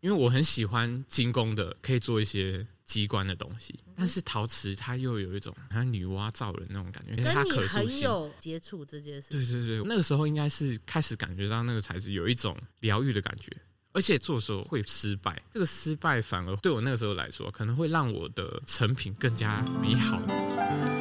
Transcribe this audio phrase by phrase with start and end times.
[0.00, 3.78] 因为我很喜欢精工的，可以做一些机关的东西。
[3.94, 9.28] 但是陶瓷它又有一种像女娲造人那种感觉，跟你很有接触这件事。
[9.30, 13.54] 对对对，那个时候应该是开始感觉到那个材质有一种疗愈的感觉，
[13.92, 20.99] 而且做的时候会失败，这个失败反而对我那个时候来说，可能会让我的成品更加美好。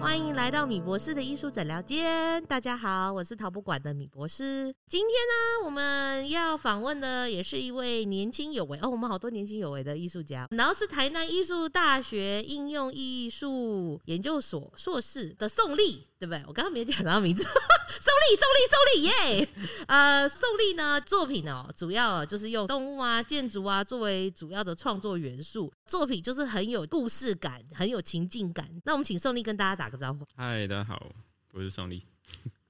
[0.00, 2.42] 欢迎来到米博士的艺术诊疗间。
[2.46, 4.74] 大家好，我是陶博馆的米博士。
[4.88, 10.48] 今天呢，我们要访问的也是一位年轻有为哦，我们好多年轻有为的艺术家。
[10.52, 16.06] 然后是台南艺术大学应用艺术研究所硕士的宋丽。
[16.20, 16.44] 对不对？
[16.46, 17.42] 我刚刚没讲到名字，
[17.98, 19.48] 宋立，宋立，宋立，耶！
[19.86, 28.68] 呃，宋立呢，作品哦，主要就是用动物啊、建筑啊作为主要的创作元素，作品就是很有故事感，很有情境感。
[28.84, 30.26] 那我们请宋立跟大家打个招呼。
[30.36, 31.10] 嗨，大家好，
[31.52, 32.04] 我是宋立。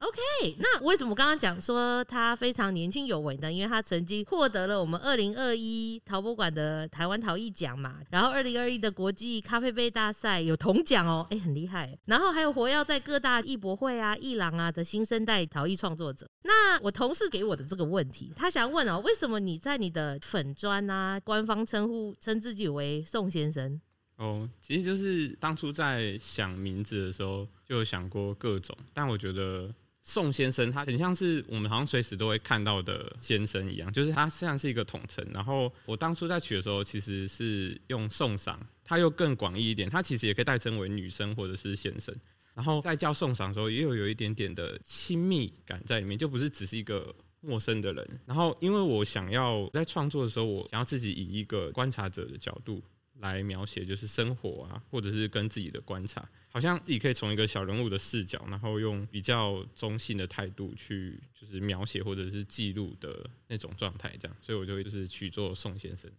[0.00, 3.52] OK，那为什么刚刚讲说他非常年轻有为呢？
[3.52, 11.98] 因为他曾经获得了我们二零二一陶博馆的台湾陶艺奖嘛，然后二零二一的国际咖啡杯大赛有铜奖哦，哎，很厉害。
[12.06, 16.26] 然后还有活跃在各大艺博会啊、艺廊啊的新生代陶艺创作者。
[16.44, 23.78] 那我同事给我的这个问题，他想问哦，为什么你在你的粉砖啊官方称呼称自己为宋先生？
[24.16, 29.70] 哦，其实就是当初在想名字的时候就有想过各种，但我觉得。
[30.10, 35.24] 宋先生，他很像是我们好像随时都会看到的先生一样，就是他像是一个统称。
[35.32, 42.12] 然后我当初在取的时候，其实是用宋赏，他又更广义一点，他其实也可以代称为女生或者是先生。
[42.54, 48.20] 然后在叫宋赏的时候，也有有一点点的亲密感在里面，就不是只是一个陌生的人。
[48.26, 52.82] 然后因为我想要在创作的时候，我想要自己以一个观察者的角度
[53.20, 56.28] 来描写，就是生活啊，或者是跟自己的观察。
[56.52, 66.10] 好像自己可以从一个小人物的视角，然后用比较中性的态度去，就是描写或者是记录的那种状态，这样，所以我就会就是取作宋先生。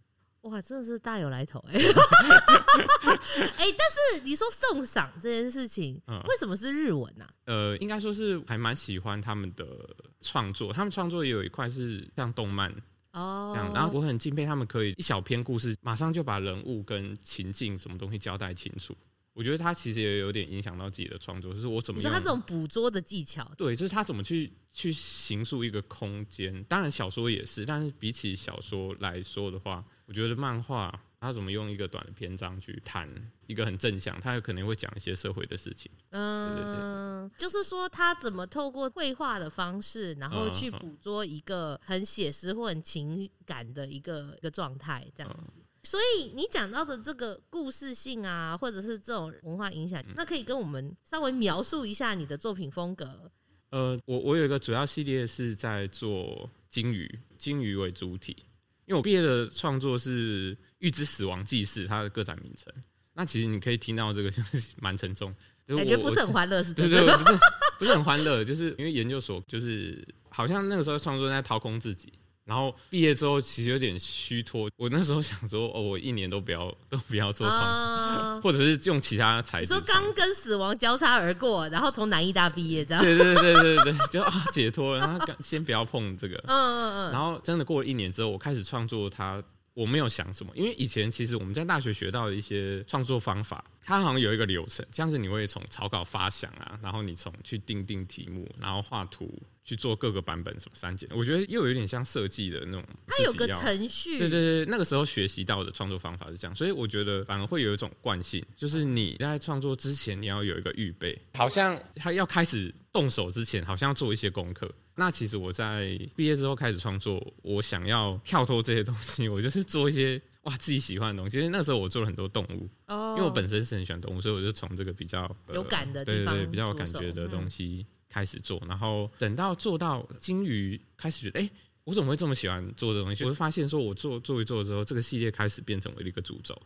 [0.42, 1.74] 哇，真的是大有来头哎！
[1.78, 7.24] 哎，但是你说送赏这件事情，嗯，为什么是日文呢？
[7.24, 7.30] 啊？
[7.44, 9.88] 呃，应该说是还蛮喜欢他们的
[10.20, 12.74] 创作，他们创作也有一块是像动漫
[13.12, 18.96] 哦，这样，然后我很敬佩他们可以一小篇故事，马上就把人物跟情境什么东西交代清楚。
[19.34, 21.98] 我觉得他其实也有点影响到自己的创作，就是我怎么？
[21.98, 26.62] 你说他这种捕捉的技巧，对，就是他怎么去去形塑一个空间。
[26.64, 33.08] 当然小说也是，但是比起小说来说的话，我觉得漫画他怎么用一个短的篇章去谈
[33.46, 35.90] 一个很正向，他有可能会讲一些社会的事情。
[36.10, 45.61] 嗯，就是说他怎么透过绘画的方式，然后去捕捉一个很写实或很情感的一个一个状态，这样子。
[45.84, 53.30] 所以你讲到的这个故事性啊，或者是这种文化影响，那可以跟我们稍微描述一下你的作品风格。
[53.70, 58.36] 呃，我我有一个主要系列是在做鲸鱼，鲸鱼为主体，
[58.84, 62.72] 因为我毕业的创作是《预知死亡纪事》，它的个展名称。
[63.14, 65.34] 那其实你可以听到这个就是蛮沉重，
[65.66, 67.38] 感觉不是很欢乐，是对对，不是
[67.80, 72.12] 不是很欢乐，就是因为研究所就是好像那个时候创作在掏空自己。
[72.44, 74.68] 然后毕业之后，其实有点虚脱。
[74.76, 79.68] 我那时候想说，哦，我一年都不要，都不要做创作，啊、或者是用其他材质。
[79.68, 83.02] 说刚跟死亡交叉而过，然后从南医大毕业，这样。
[83.02, 84.98] 对对对对对，就啊解脱了。
[84.98, 86.36] 然后先不要碰这个。
[86.46, 87.12] 嗯嗯嗯。
[87.12, 89.42] 然后真的过了一年之后，我开始创作它。
[89.74, 99.32] 我没有想什么，因为以前其实我们在大学学到的一些创作方法，它好像有一个流程，像是你会从草稿发想啊，然后你从去定定题目，然后画图
[99.64, 102.84] 去做各个版本什么删减，我觉得又有点像设计的那种。
[103.06, 104.18] 它有个程序。
[104.18, 114.70] 对对对，那个时候学习到的创作方法是这样，所以我觉得反而会有一种惯性，就是你在创作之前你要有一个预备，好像他要开始动手之前，好像要做一些功课。
[114.94, 121.38] 那其实我在毕业之后开始创作，我想要跳脱这些东西， 我就是做一些哇自己喜欢的东西。
[121.38, 128.62] 其实那时候我做了很多动物，因为我本身是很喜欢动物，所以我就从这个比较有感的地方，对对对，比较有感觉的东西开始做。
[128.68, 131.50] 然后等到做到鲸鱼，开始觉得哎，
[131.84, 133.24] 我怎么会这么喜欢做这东西？
[133.24, 136.60] 我就发现说，我做做一做之后，这个系列开始变成为了一个主轴。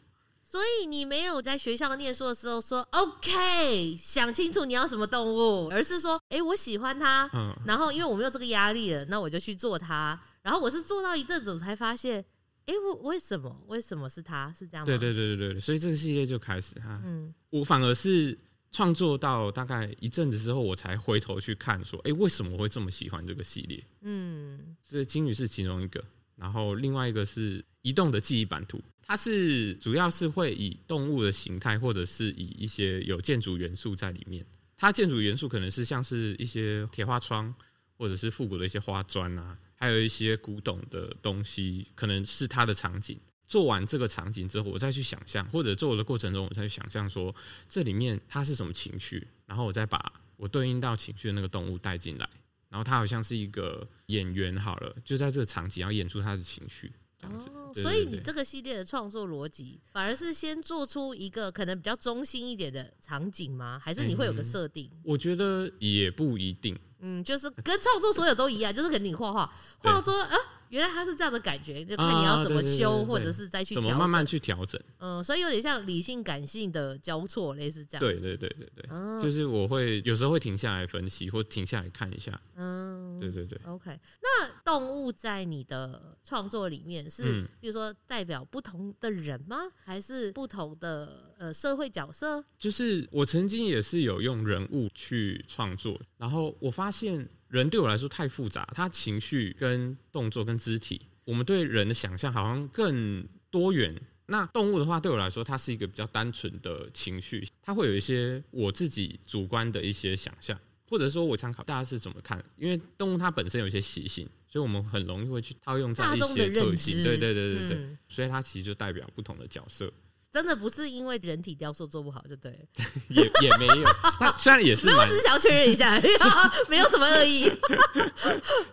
[0.48, 10.18] 所以你没有在学校念书的时候说 OK，想清楚你要什么动物，而是说，哎、欸，我喜欢它，嗯，然后因为我没有这个压力了，那我就去做它。
[10.42, 12.24] 然后我是做到一阵子，我才发现，
[12.66, 13.60] 哎、欸，我为什么？
[13.66, 14.52] 为什么是它？
[14.56, 14.86] 是这样吗？
[14.86, 18.38] 对对对对对，所以这个系列就开始哈，嗯，我反而是
[18.70, 23.84] 创作到大概一阵子之后，我才回头去看，说，哎、欸，为什么我会这么喜欢这个系列？
[24.02, 26.04] 嗯，这金鱼是其中一个，
[26.36, 28.80] 然后另外一个是移动的记忆版图。
[29.02, 34.44] 它是主要是会以动物的形态，或者是以一些有建筑元素在里面。
[34.76, 37.54] 它建筑元素可能是像是一些铁花窗，
[37.96, 43.18] 或者是复古的一些花砖啊，还有一些古董的东西，可能是它的场景。
[43.48, 47.32] 做完这个场景之后，我再去想象，或者做的过程中，我再去想象说
[47.68, 52.28] 这里面它是什么情绪，然后我再把我对应到情绪的那个动物带进来，
[52.76, 56.92] 然后他好像是一个演员好了，就在这个场景要演出他的情绪。
[57.22, 63.80] 哦，所以你这个系列的创作逻辑，反而是先做出一个可能比较中心一点的场景吗？
[63.82, 64.90] 还是你会有个设定？
[64.92, 66.78] 嗯，我觉得也不一定。
[66.98, 70.36] 嗯，就是跟创作所有都一样，就是可能你画画画作啊。
[70.70, 74.80] 原来他是这样的感觉，就看你要怎么修，或者是再去怎么慢慢去调整。
[74.98, 78.00] 嗯，所以有点像理性感性的交错，类似这样。
[78.00, 82.40] 对对对对对，就是我会有时候会停下来分析，或停下来看一下。
[82.56, 83.58] 嗯，对对对。
[83.64, 89.58] OK，那动物在你的创作里面是，比如说代表不同的人吗？
[89.84, 92.44] 还是不同的呃社会角色？
[92.58, 97.28] 就是我曾经也是有用人物去创作，然后我发现。
[97.48, 103.94] 人对我来说太复杂，他情绪跟动作跟肢体，我们对人的想象好像更多元。
[104.28, 110.58] 那动物的话，对我来说，它是一个比较单纯的情绪，它会有一些我自己主观的一些想象，
[110.88, 112.44] 或者说我参考大家是怎么看。
[112.56, 117.04] 因为动物它本身有一些习性，所以我们很容易会去套用在一些特性。
[117.04, 119.92] 对对对对对，嗯、所以它其实就代表不同的角色。
[120.36, 122.58] 真的不是因为人体雕塑做不好就对了，
[123.08, 123.84] 也也没有。
[124.20, 125.98] 他虽然也是，我只是想要确认一下，
[126.68, 127.50] 没有什么恶意。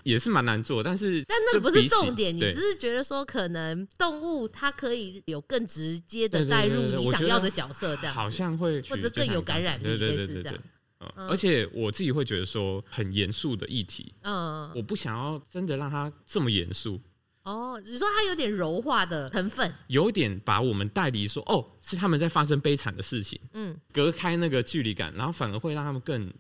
[0.04, 10.60] 也是蛮难做，但是但那不是重点，你只是觉得说可能动物它可以有更直接的带入你想要的角色，这样好像会或者更有感染力，类似这样。
[11.16, 17.00] 而且我自己会觉得说很严肃的议题，嗯，我不想要真的让它这么严肃。
[17.44, 26.34] 哦，你说它有点柔化的成分，有点把我们带离说，哦，是他们在发生悲惨的事情，嗯，隔开那个距离感，然后反而会让他们更。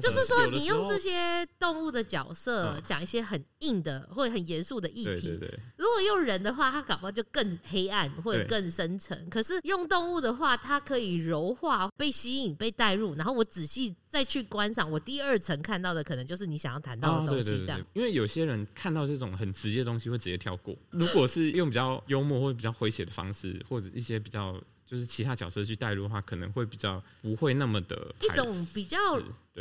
[0.00, 5.38] 就是说，你用这些动物的角色讲一些很硬的或者很严肃的议题。
[5.76, 9.28] 如果用人的话，它搞不好就更黑暗或者更深沉。
[9.28, 17.58] 可是用动物的话，它可以柔化、被吸引、被带入，然后我仔细再去观赏，我第二层看到的可能就是你想要谈到的东西。
[17.60, 20.76] 这样，因为有些人看到这种很直接的东西会直接跳过。
[20.90, 24.60] 如果是用比较幽默或者比较诙谐的方式，或者一些比较。
[24.88, 28.98] 就是其他角色去带入的话，可能会比较不会那么的一种比较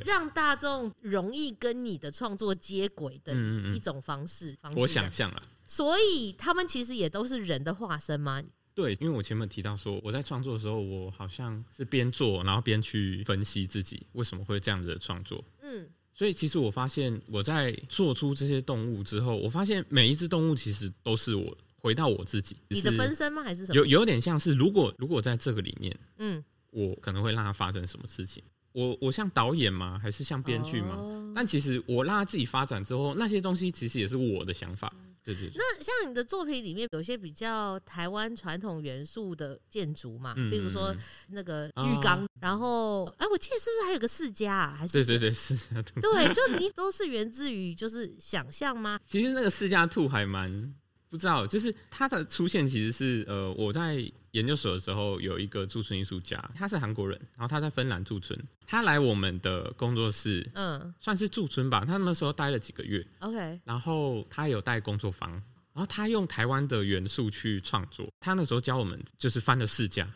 [0.06, 3.35] 让大众容易跟你的创作接轨的
[3.75, 4.57] 一种方式。
[4.62, 8.41] 方式我想象了，所以他们其实也都是人的化身吗？
[8.74, 15.44] 对，因为我前面提到说，我在创作的时候，我好像是边做，然后边去分析自己为什么会这样子的创作。
[15.62, 21.57] 嗯，所以其实我发现我在做出这些动物之后，我发现每一只动物其实都是我。
[21.79, 23.44] 回到我自己，你的分身吗？
[23.44, 23.75] 还是什么？
[23.75, 28.44] 有有点像是，如果如果在这个里面，嗯，我可能会让他发生什么事情？
[28.74, 29.97] 我我像导演吗？
[30.00, 30.95] 还是像编剧吗？
[30.97, 34.94] 哦、但其实我让他自己发展之后，那些东西其实也是我的想法。
[35.24, 35.53] 对对，对。
[35.56, 40.95] 那像你的作品里面有些比较台湾传统元素的建筑嘛，比如说
[41.29, 44.75] 那个浴缸，哦、然后哎、欸，我记得是不是还有个世家啊？
[44.77, 46.00] 还是对对对，世家兔。
[46.00, 49.00] 对，就你都是源自于就是想象吗？
[49.07, 50.75] 其实那个世家兔还蛮。
[51.17, 53.97] 不知道，就是他的出现其实是呃，我在
[54.31, 61.83] 研究所的时候有一个驻村艺术家，他是韩国人，然后他在芬兰驻村，他来我们的工作室，嗯，算是驻村吧。
[61.83, 65.41] 他那时候待了几个月，OK，然后他有带工作坊，然
[65.73, 68.07] 后他用台湾的元素去创作。
[68.19, 70.07] 他那时候教我们就是翻了四家，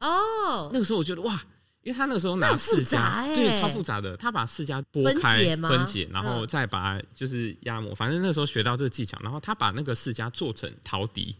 [0.00, 1.44] 哦，那个时候我觉得哇。
[1.88, 4.14] 因为他那个时候拿释迦，对，超复杂的。
[4.18, 7.94] 他把释迦剥开、分解，然后再把就是压模。
[7.94, 11.34] 反正那时候学到这个技巧，然后他把那个释迦做成陶笛，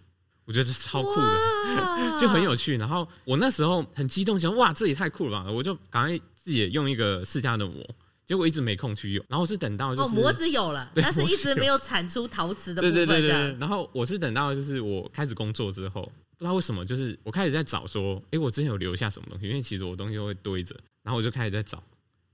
[0.46, 2.78] 我觉得这超酷的， 就很有趣。
[2.78, 5.52] 然后我那时候很激动，想哇，这也太酷了吧！
[5.52, 7.86] 我就赶快自己也用一个释迦的模，
[8.24, 9.22] 结果一直没空去用。
[9.28, 12.94] 然后是等到就是模子有了，但是一直没有产出陶瓷的部分。
[12.94, 13.56] 对对对对。
[13.60, 16.10] 然后我是等到就是我开始工作之后。
[16.38, 19.49] 不知道为什么，就是我开始在找说，哎、我之前有留下什么东西？
[19.49, 21.83] 因为其实我东西会堆着，然后我就开始在找，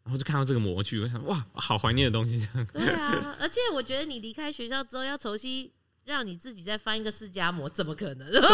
[0.04, 2.46] 然后就看到这个模具，我想，哇，好怀念的东西。
[2.74, 5.70] 对啊，而且我觉得你离开学校之后要重新
[6.04, 8.30] 让你自己再翻一个释迦摩，怎么可能？
[8.30, 8.50] 对对，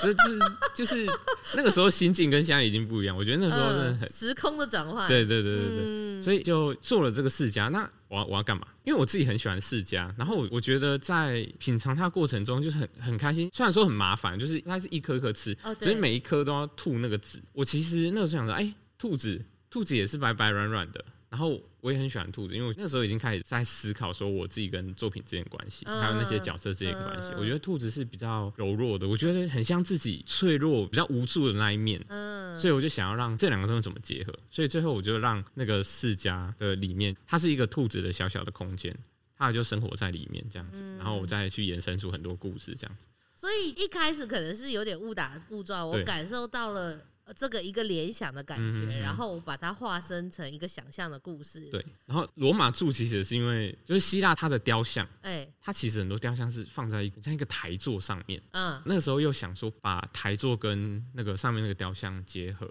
[0.00, 1.06] 这这就是
[1.54, 3.16] 那个时候心境跟现在已经不一样。
[3.16, 5.06] 我觉得那时候真的很、呃、时空的转换。
[5.06, 7.68] 对对对对对，嗯、所以就做了这个释迦。
[7.68, 8.66] 那我要我要干嘛？
[8.84, 13.50] 因为我自己很喜欢释迦，然后我觉得在品尝它过程中就是很很开心。
[13.52, 17.42] 虽然说很麻烦，就是它是一颗一颗吃，哦、所以每一颗都要吐那个籽。
[17.52, 21.04] 我其实那个时候想说，哎，兔子，兔子也是白白软软的。
[21.36, 27.30] 然后我也很喜欢兔子，因为我那时候已经开始在思考说我自己跟作品之间关系，还有那些角色之间关系。
[27.36, 32.02] 我觉得兔子是比较柔弱的，我觉得很像自己脆弱、比较无助的那一面。
[32.08, 34.32] 嗯，所以我就想要让这两个东西怎么结合。
[34.48, 38.96] 所以最后我就让那个世家的里面，它是一个兔子的小小的空间，
[39.36, 43.06] 它就生活在里面这样子，然后我再去延伸出很多故事这样子。
[43.38, 46.98] 所以一开始可能是有点误打误撞，我感受到了
[47.34, 51.68] 这个一个联想的感觉，然后我把它化身成一个想象的故事。
[51.70, 62.68] 对，然后罗马柱其实是因为就是希腊它的雕像，哎，它其实很多雕像是放在像一个台座上面，嗯，那个时候又想说把台座跟那个上面那个雕像结合。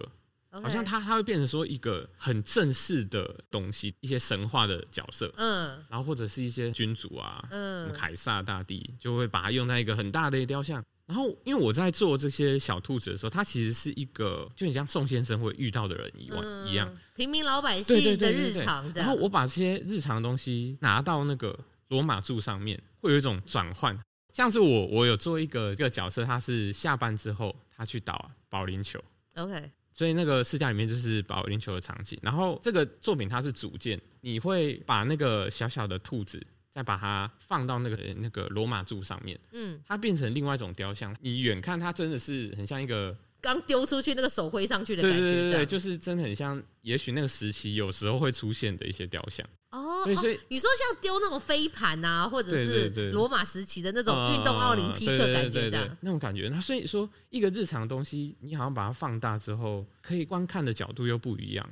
[0.62, 10.82] 好像它它会变成说一个很正式的东西，一些神话的角色，嗯，然后或者是一些君主啊，嗯，凯撒大帝就会把它用在一个很大的雕像。
[11.06, 18.92] 然后因为我在做这些小兔子的时候，它其实是一个就很像宋先生会遇到的人一样、嗯、一样，平民老百姓的日常。
[18.92, 21.58] 然后我把这些日常的东西拿到那个
[21.88, 23.96] 罗马柱上面，会有一种转换。
[24.32, 29.02] 像是我我有做一个一个角色，他是下班之后他去打保龄球
[29.34, 29.70] ，OK。
[29.92, 36.38] 所以那个试驾里面就是保龄球的场景，然后这个作品它是组件，你会把那个小小的兔子
[36.76, 41.16] 再把它放到那个那个罗马柱上面，嗯，它变成另外一种雕像。
[41.22, 49.48] 你远看它真的是很像一个刚丢出去那个手挥上去的感觉，对对对对，就是真的很像，也许那个时期有时候会出现的一些雕像。
[49.70, 56.50] 哦，所以，所以你说像丢那种飞盘啊，或者是罗马时期的那种运动奥林匹克感觉这样，那种感觉。
[56.50, 61.66] 那所以说，一个日常的东西，你好像把它放大之后，可以观看的角度又不一样。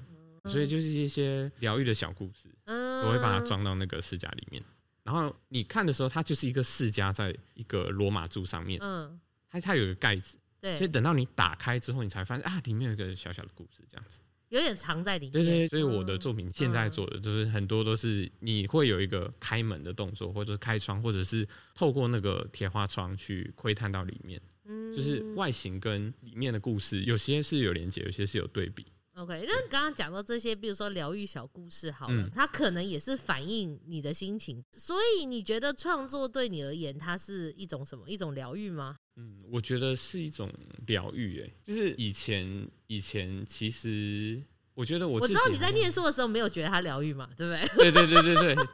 [0.47, 4.63] 所以就是一些疗愈的小故事，嗯我会把它装到那个释迦里面。
[5.05, 14.21] 然后你看的时候，它就是一个释迦在一个罗马柱上面，嗯，它它有一个盖子，对，所以等到你打开之后，你才发现啊，里面有一个小小的故事，这样子。
[14.51, 15.33] 有点藏在里面。
[15.33, 24.41] 对对，所以我的作品现在做的就是很多都是你会有一个开门的动作，或者是开窗，或者是透过那个铁花窗去窥探到里面。
[24.67, 28.87] 嗯，就是外形跟里面的故事有些是有连接，有些是有对比。
[29.17, 34.63] OK，那刚刚讲到这些，比如说疗愈小故事，好了，它可能也是反映你的心情。
[34.77, 38.09] 所以你觉得创作对你而言，它是一种什么？
[38.09, 38.97] 一种疗愈吗？
[39.17, 40.53] 嗯，我觉得是一种
[40.89, 44.43] 疗愈，哎，就是以前以前其实，
[44.75, 47.93] 我觉得我我知道你在念书的时候没有觉得它疗愈嘛，对不对？
[47.93, 48.67] 对对对对对。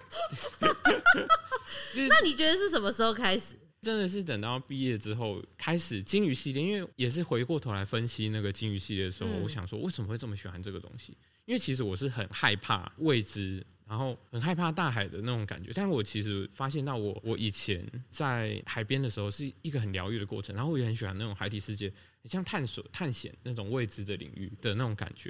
[2.09, 3.60] 那你觉得是什么时候开始？
[3.81, 11.17] 真的是等到毕业之后开始金鱼系列，因为也是回过头来分析那个金鱼系列的时候，嗯、我想说为什么会这么喜欢这个东西？
[11.47, 13.65] 因为其实我是很害怕未知。
[13.89, 25.29] 然后很害怕大海的那种感觉，但是我其实发现到我我以前在海边的时候是一个很疗愈的过程，然后我也很喜欢那种海底世界，像探索探险那种未知的领域的那种感觉。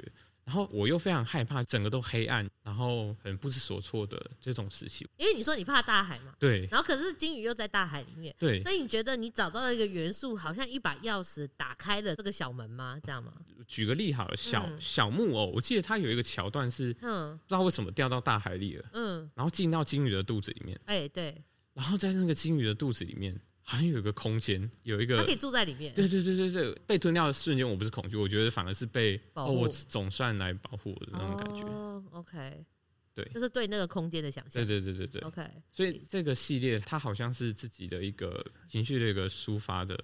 [0.51, 5.07] 然后我又非常害怕整个都黑暗，然后很不知所措的这种事情。
[5.15, 6.67] 因为你说你怕大海嘛，对。
[6.69, 8.61] 然后可是金鱼又在大海里面，对。
[8.61, 12.99] 所以你觉得你找到了一个元素，好像一把钥匙打开了这个小门吗？
[13.01, 13.31] 这样吗？
[13.65, 21.41] 举个例好了，小、嗯、小木偶，我记得它有一个桥段是，嗯，不知道为什么掉到大海里了，嗯，然后进到金鱼的肚子里面，哎、欸，对。
[21.73, 23.39] 然后在那个金鱼的肚子里面。
[23.71, 25.93] 好像有一个空间，有一个它可以住在里面。
[25.93, 29.45] 对对对对对，被吞掉的瞬间，我不是恐惧，我觉得反而是被、哦。
[29.45, 31.63] 我总算来保护我的那种感觉。
[31.63, 32.65] 哦，OK，
[33.13, 34.65] 对，就是对那个空间的想象。
[34.65, 35.49] 对对对对对，OK。
[35.71, 39.97] 所以这个系列它好像是自己的一个情绪的一个抒发的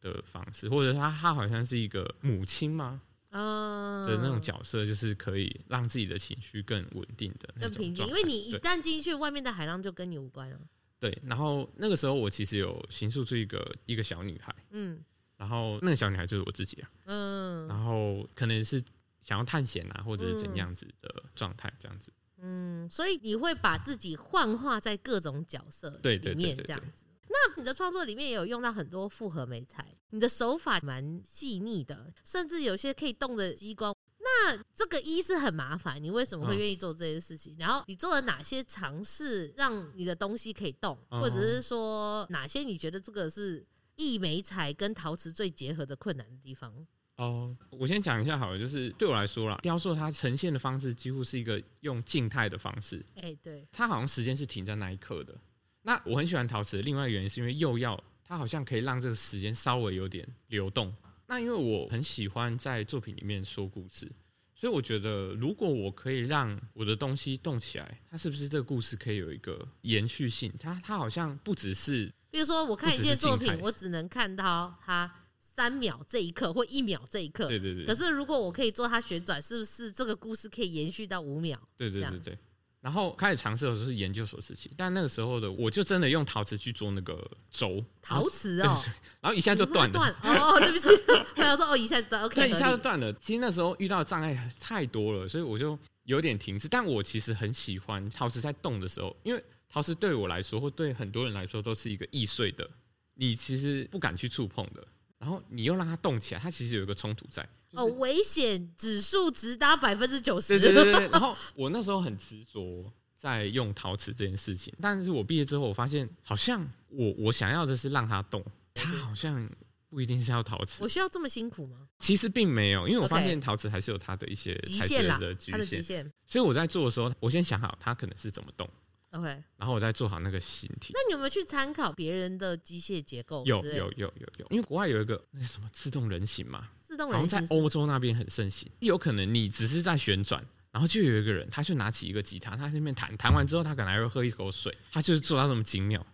[0.00, 3.00] 的方式，或者它它好像是一个母亲吗？
[3.34, 8.06] 嗯的那种角色，就是可以让自己的情绪更稳定的、更平静。
[8.06, 10.58] 因为你一旦进去，外面的海浪就跟你无关了。
[11.02, 15.02] 对，然后那个时候我其实有形塑出一个一个小女孩，嗯，
[15.36, 18.80] 然后那个小女孩就是我自己啊，嗯，然后可能是
[19.20, 27.02] 想要探险啊，或者是怎样子的状态这样子，嗯，所以你会把自己幻化在各种角色里面这样子。
[27.26, 33.92] 那你的创作里面也有用到很多复合美材，你的手法蛮细腻的，甚至有些可以动的机关。
[34.24, 37.56] 那这个一是很麻烦，你为什么会愿意做这些事情？
[37.58, 46.72] 然后你做了哪些尝试，让你的东西可以动，或者是说哪些你觉得这个是异媒材跟陶瓷最结合的困难的地方？
[47.16, 53.04] 哦，我先讲一下好了，就是对我来说啦，雕塑它呈现的方式几乎是一个用静态的方式。
[53.16, 55.36] 哎，对，它好像时间是停在那一刻的。
[55.82, 60.94] 那我很喜欢陶瓷另外一个原因是因为釉药它好像可以让这个时间稍微有点流动。
[61.32, 64.06] 那因为我很喜欢在作品里面说故事，
[64.54, 70.52] 所以我觉得如果我可以让我的东西动起来，它是不是这个故事可以有一个延续性？
[70.60, 75.10] 它它好像不只是，比如说我看一件作品，我只能看到它
[75.40, 77.86] 三秒这一刻或一秒这一刻，对对对。
[77.86, 81.58] 可是如果我可以做它旋转，是不是这个故事可以延续到五秒？
[81.78, 82.38] 对对对对。
[82.82, 88.82] 然后开始尝试的时候是研究所时期，但那个时候的我就真的用陶瓷去做那个轴，陶瓷哦，
[89.22, 89.92] 然后一下就断了。
[89.92, 90.88] 断哦， 对不起，
[91.36, 93.12] 我想说哦，一下就断，OK，对，一下就断了。
[93.14, 96.66] 其实那时候遇到的障碍太多了，所以我就有点停滞。
[96.68, 102.68] 但我其实很喜欢陶瓷在动的时候，因为陶瓷对我来说，或对很多人来说，都是一个易碎的，
[103.14, 104.84] 你其实不敢去触碰的。
[105.20, 107.48] 然后你又让它动起来，它其实有一个冲突在。
[107.72, 110.58] 哦，危险指数直达百分之九十。
[110.58, 111.08] 对对对对。
[111.12, 112.84] 然后我那时候很执着
[113.16, 119.48] 在用陶瓷这件事情，但是我毕业之后，我发现好像我我想要的是让它动，它好像
[119.88, 120.82] 不一定是要陶瓷。
[120.82, 121.88] 我需要这么辛苦吗？
[121.98, 126.12] 其实并没有，因为我发现陶瓷还是有它的一些极限的局限，极限。
[126.26, 128.68] 所以我在做的时候，我先想好它可能是怎么动。
[129.12, 129.26] OK，
[129.58, 130.94] 然后我再做好那个形体。
[130.94, 133.44] 那你有没有去参考别人的机械结构？
[133.44, 138.70] 有有有有有，因为国外有一个那什么自动人形嘛，自动人形在欧洲那边很盛行。
[138.80, 146.06] 有可能你只是在旋转，然后就有一个人，他就拿起一个吉他，他在那边弹，弹完之后他可能还会喝一口水，他就是做到那么精妙。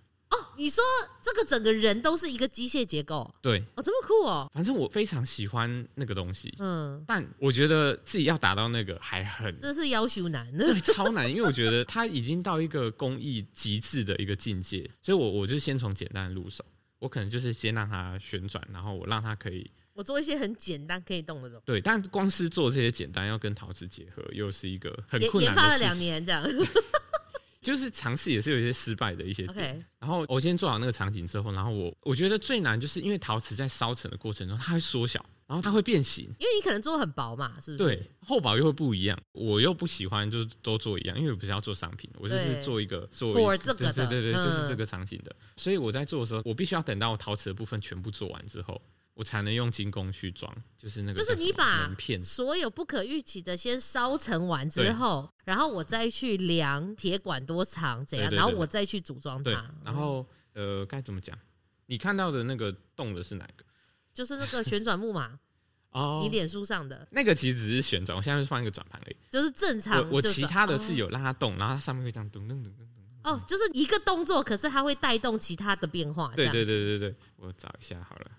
[0.58, 0.82] 你说
[1.22, 4.50] 这个整个人都是一个机械结构，对，哦，这么酷哦。
[4.52, 16.64] 反正我非常喜欢那个东西，嗯，但我觉得自己要达到那个还很，这是要求难，对，超难，因为我觉得它已经到一个工艺极致的一个境界，所以我我就先从简单的入手，
[16.98, 26.44] 我可能就是先让它旋转，然后我让它可以，我做一些很简单可以动的东西，对，但光是做这些简单要跟陶瓷结合，又是一个很困难研发了两年这样。
[27.68, 37.94] 就是尝试也是有一些失败的一些点.然后我先做好那个场景之后，然后我我觉得最难就是因为陶瓷在烧成的过程中，它会缩小，然后它会变形，因为你可能做很薄嘛，是不是？
[37.96, 39.18] 对，厚薄又会不一样。
[39.32, 45.36] 我又不喜欢就是都做一样，因为我不是要做商品，我就是做一个做一个，这个对对对，就是这个场景的。
[45.58, 48.80] 所以我在做的时候，我必须要等到陶瓷的部分全部做完之后。
[49.18, 59.68] 我才能用金工去装，就是那个，就是你把所有不可预期的先烧成完之后，然后我再去量铁管多长怎样，然后我再去组装它。
[59.84, 61.36] 然后呃，该怎么讲？
[61.86, 63.64] 你看到的那个动的是哪个？
[64.14, 65.36] 就是那个旋转木马
[65.90, 70.00] 哦，你脸书上的那个其实只是旋转，我现在是放一个转盘而已，就是正常。
[70.00, 72.98] 我我其他的是有让它动，然后它上面会这样噔噔噔噔噔。
[73.24, 76.32] 哦，就是一个动作，可是它会带动其他的变化。
[76.36, 78.30] 对对对对对，我找一下好了。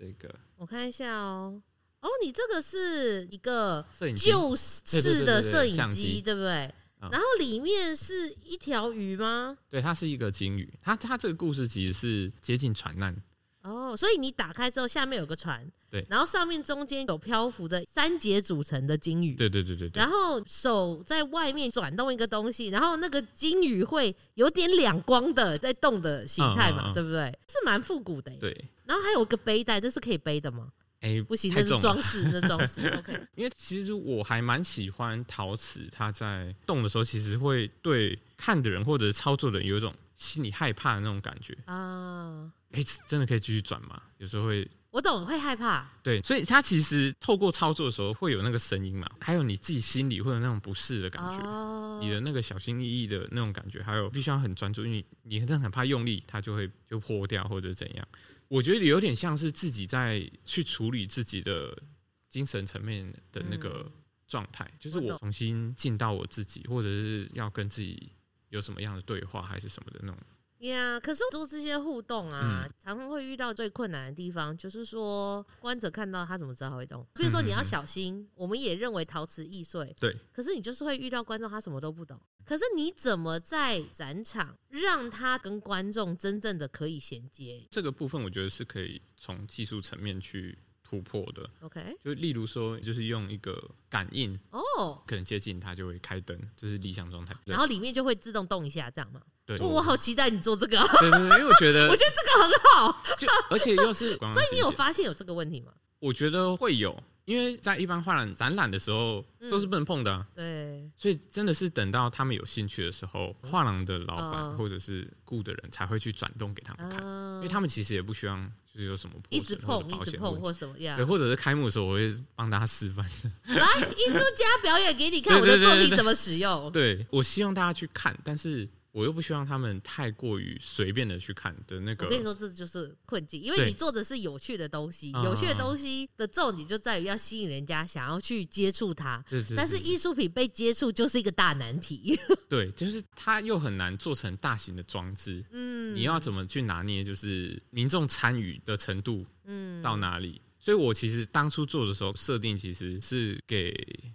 [0.00, 1.60] 这个我看一下哦，
[2.00, 3.84] 哦，你这个是一个
[4.16, 6.72] 旧式的摄影机，对不对？
[7.00, 9.58] 然后里面是一条鱼吗？
[9.68, 10.72] 对，它是一个鲸鱼。
[10.82, 13.14] 它它这个故事其实是接近船难
[13.60, 20.00] 哦，所以你打开之后，下面有个船，对，然后上面中间有漂浮的三节组成的鲸鱼，对对对对对。
[20.00, 27.38] 然后手在外面转动一个东西，然后那个鲸鱼会有点两光的在动的形态嘛，对不对？
[27.48, 28.64] 是蛮复古的，对。
[28.90, 30.72] 然后还有个背带，这是可以背的吗？
[30.98, 32.80] 哎、欸，不行，那是装饰， 那装饰。
[32.88, 42.50] OK，因为其实我还蛮喜欢陶瓷，它在动的时候，其实会对看的人或者操作的人有一种心里害怕的那种感觉啊。
[42.72, 44.02] 哎、欸，真的可以继续转吗？
[44.18, 45.88] 有时候会，我懂，会害怕。
[46.02, 58.06] 对，所以它其实透过操作的时候会有那个声音嘛，还有你自己心里会有那种不适的感觉，啊、你的那个小心翼翼的那种感觉，还有必须要很专注，因为你真的很怕用力，它就会就破掉或者怎样。
[58.50, 61.80] 我觉得有点像是自己在去处理自己的
[62.28, 63.88] 精神层面的那个
[64.26, 68.12] 状态，嗯、就是我重新进到我自己，或者是要跟自己
[68.48, 70.18] 有什么样的对话，还是什么的那种。
[70.60, 77.06] 呀，yeah, 可是做这些互动啊，嗯、常常会遇到最困难的地方，就是说观者看到他怎么知道他会动？
[77.14, 80.16] 比如说你要小心，我们也认为陶瓷易碎，对。
[80.32, 82.20] 可是你就是会遇到观众，他什么都不懂。
[82.44, 87.66] 可是你怎么在展场让他跟观众真正的可以衔接？
[87.70, 91.48] 这个部分我觉得是可以从技术层面去突破的。
[91.60, 97.36] OK，就例如说，就是用一个感应哦，可能接近它就会开灯，这是理想状态。
[97.44, 99.22] 然后里面就会自动动一下，这样吗？
[99.56, 105.72] 对我好期待你做这个， 对对对，因为我觉得， 我觉得这个很好， 就而且又是，所以你有发现有这个问题吗？
[105.98, 123.04] 我觉得会有，因为在一般画廊展览的时候都是不能碰的，对，所以真的是等到他们有兴趣的时候，画廊的老板或者是雇的人才会去转动给他们看，嗯，因为他们其实也不希望就是有什么一直碰一直碰或什么样，对，或者是开幕的时候我会帮大家示范，
[123.44, 128.66] 来艺术家表演给你看我的作品怎么使用，对，我希望大家去看，但是。
[128.92, 132.06] 我又不希望他们太过于随便的去看的那个。
[132.06, 139.24] 我跟你说，这就是困境，因为你做的是有趣的东西，有趣的东西的重点就在于要吸引人家想要去接触它。
[139.56, 142.18] 但是艺术品被接触就是一个大难题。
[142.48, 145.44] 对，就是它又很难做成大型的装置。
[145.52, 147.04] 嗯，你要怎么去拿捏？
[147.04, 150.40] 就是民众参与的程度，嗯，到哪里？
[150.62, 153.72] 所以我其实当初做的时候，设定其实是给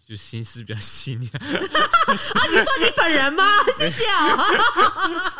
[0.08, 1.27] 就心思比较细腻。
[1.34, 3.43] 啊，你说你本人吗？
[3.75, 4.38] 谢谢啊。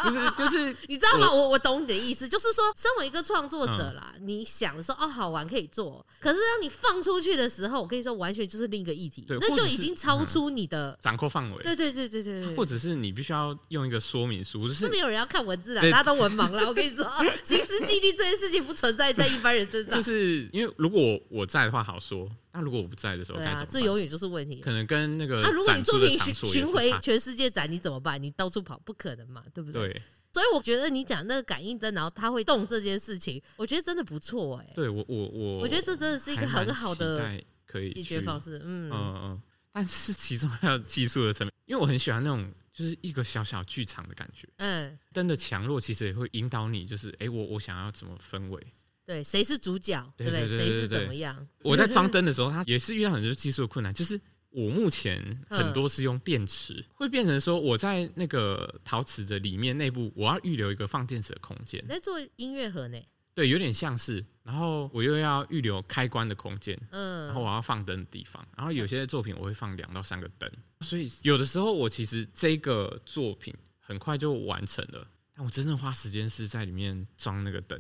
[0.04, 1.32] 就是就是，你知道吗？
[1.32, 11.64] 我我懂你的意思，就是说，身为一个创作者啦，嗯、你想说哦好玩可以做，可是当你放出去的时候，我跟你说，完全就是另一个议题，对那就已经超出你的、嗯、掌控范围。
[11.64, 16.68] 对对对对对对，或者是你必须要用一个说明书，就是没有人要看文字啊，大家都文盲了。
[16.68, 17.08] 我跟你说，
[17.44, 20.95] 心思细腻这件事情不存在在一般人身上，就是因为如果。
[20.96, 23.68] 如果我我在的话好说，那如果我不在的时候该怎么办？
[23.70, 24.62] 这永远就是问题。
[24.62, 28.22] 可能跟那个那如果你作品巡巡回全世界展，你怎么办？
[28.22, 29.90] 你到处跑不可能嘛，对不对？
[29.90, 30.02] 对。
[30.32, 34.72] 所以我觉得你讲那个感应灯，然后它会动这件事情，我觉得真的不错哎。
[34.74, 38.58] 对我我我，我觉得这真的是一个很好的可以解决方式。
[38.64, 39.42] 嗯嗯嗯。
[39.74, 44.48] 但是其中还有技术的层面，因为我很喜欢那种就是一个小小剧场的感觉。
[44.58, 44.98] 嗯。
[45.12, 48.66] 灯的强弱其实也会引导你，就是哎，我我想要怎么氛围。
[49.06, 50.04] 对，谁是主角？
[50.18, 50.48] 对不对？
[50.48, 51.48] 谁是怎么样？
[51.62, 53.94] 我在装 灯的时候，他也是遇到很多技术的困难。
[53.94, 61.82] 就是我目前很多是用电池，会变成说我在那个陶瓷的里面内部，我要预留一个放电池的空间。
[61.84, 63.00] 你在做音乐盒呢？
[63.34, 64.26] 对，有点像是。
[64.42, 68.48] 然后我又要预留开关的空间，嗯，然后我要放灯的地方。
[68.56, 70.50] 然后有些作品我会放两到三个灯，
[70.82, 77.80] 所以有的时候我其实这个作品很快就完成了，但我真正花时间是在里面装那个灯。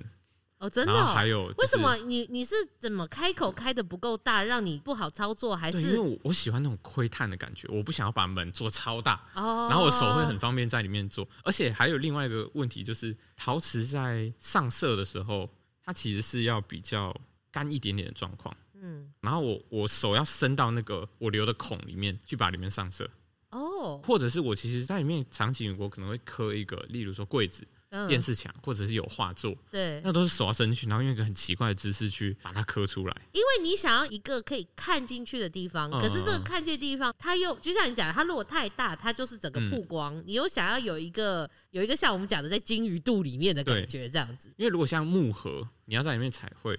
[0.66, 0.94] 哦，真的？
[0.94, 1.14] 哦？
[1.14, 5.56] 还有，为什么你你是怎么开口开的不够大，让你不好操作？
[5.56, 11.28] 还是因为我我喜欢那种窥探的感觉，我不想要把门做超大，哦，然后我手会很方便在里面做。
[11.44, 15.50] 而且还有另外一个问题，就是陶瓷在上色的时候，
[15.84, 17.16] 它其实是要比较
[17.52, 23.08] 干一点点的状况，嗯，然后我我手要伸到那个我留的孔里面去把里面上色，
[23.52, 27.68] 哦，或者是我其实在里面场景我可能会刻一个，例如说柜子。
[28.08, 33.22] 电视墙，或者是有画作，对，那都是手要伸进去，然后用一个很奇怪的姿势去把它刻出来。
[33.32, 40.22] 因为你想要一个可以看进去的地方，可是这个看进去的地方，它又就像你讲的，它如果太大，它就是整个曝光。
[40.26, 44.50] 你又想要有一个有一个像我们讲的在金鱼肚里面的感觉，这样子。
[44.58, 46.78] 因为如果像木盒，你要在里面彩绘，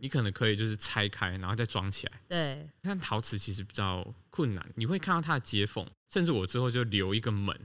[0.00, 2.20] 你可能可以就是拆开，然后再装起来。
[2.28, 7.56] 对，但陶瓷其实比较困难，你会看到它的接缝，甚至我之后就留一个门，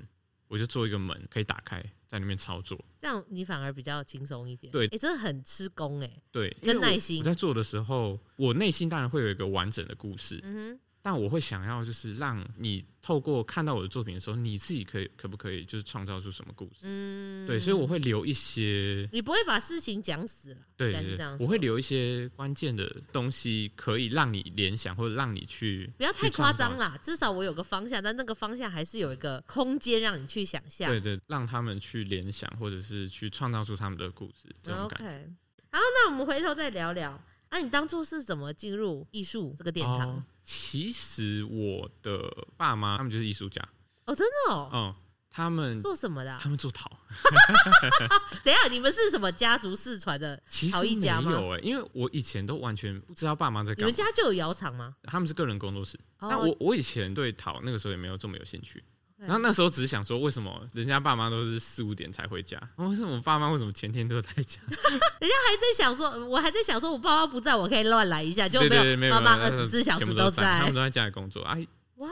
[0.47, 1.83] 我就做一个门可以打开。
[2.11, 4.69] 在里面操作，这样你反而比较轻松一点。
[4.69, 6.21] 对，哎，真的很吃功哎。
[6.29, 7.19] 对，跟耐心。
[7.19, 10.37] 我在做的时候，我内心当然会有一个完整的故事。
[10.43, 10.79] 嗯哼。
[11.01, 16.81] 但我会想要，就是让你透过看到我的作品的时候，你自己可以可不可以就是创造出什么故事？
[16.83, 21.35] 嗯，对，所以我会留一些，你不会把事情讲死了，对，是这样。
[21.39, 26.97] 我会留一些关键的东西，可以让你联想，或者让你去不要太夸张啦。
[27.01, 30.87] 至少我有个方向，但那个方向还是有一个空间让你去想象。
[30.89, 35.07] 对对，让他们去联想，或者是去创造出他们的故事，这种感觉。
[35.07, 35.23] Okay.
[35.71, 37.19] 好，那我们回头再聊聊。
[37.49, 40.11] 啊，你当初是怎么进入艺术这个殿堂？
[40.11, 43.61] 哦，其实我的爸妈他们就是艺术家
[44.05, 44.95] 哦，真的哦，嗯，
[45.29, 46.37] 他们做什么的？
[46.41, 46.89] 他们做陶。
[48.43, 51.31] 等一下，你们是什么家族世传的陶艺家吗？
[51.31, 53.85] 没有哎，因为我以前都完全不知道爸妈在干嘛。
[53.85, 54.95] 你们家就有窑厂吗？
[55.03, 55.99] 他们是个人工作室。
[56.19, 58.83] 哦，但我我以前对陶那个时候也没有这么有兴趣。
[59.21, 62.59] 然后那时候只是想说，为什么人家爸妈都是四五点才回家？
[62.77, 64.59] 为什么我爸妈为什么前天都在家？
[64.67, 71.55] 人家还在想说，我还在想说，我爸妈不在我可以乱来一下，就没有爸妈二十四小时都在，他们都在家里工作啊。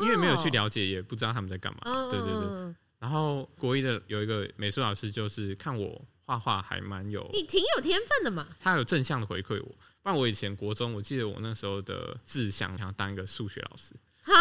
[0.02, 1.80] 因为没有去了解，也不知道他们在干嘛。
[2.12, 2.76] 对对对。
[3.00, 8.46] 然后国一的有一个美术老师，就是看我画画还蛮有，你挺有天分的嘛。
[8.60, 13.96] 他有正向的回馈我，不然我以前国中，我记得我那时候的志向想要当一个数学老师。
[14.26, 14.36] 啊！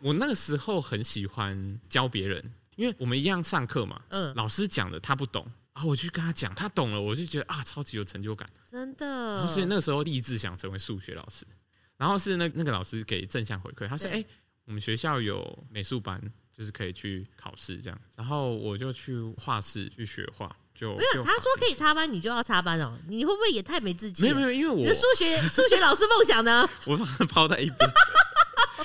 [0.00, 4.00] 我那个时候很喜欢教别人，因为我们一样上课嘛。
[4.08, 4.34] 嗯。
[4.34, 8.48] 老师讲的他不懂，然后我去跟他讲，他懂了，我就觉得啊，超级有成就感。
[8.70, 9.46] 真的。
[9.48, 11.46] 所以那个时候立志想成为数学老师，
[11.96, 14.24] 然后是那那个老师给正向回馈，他说：“哎，
[14.64, 16.20] 我们学校有美术班，
[16.56, 22.96] 就是可以去考试这样。”然后我就去画室去学画，就没有他说可以插班，你就要插班哦。
[23.08, 24.22] 你会不会也太没自己？
[24.22, 27.90] 没有没有，因为我的数学数学老师梦想呢， 我把它抛在一边。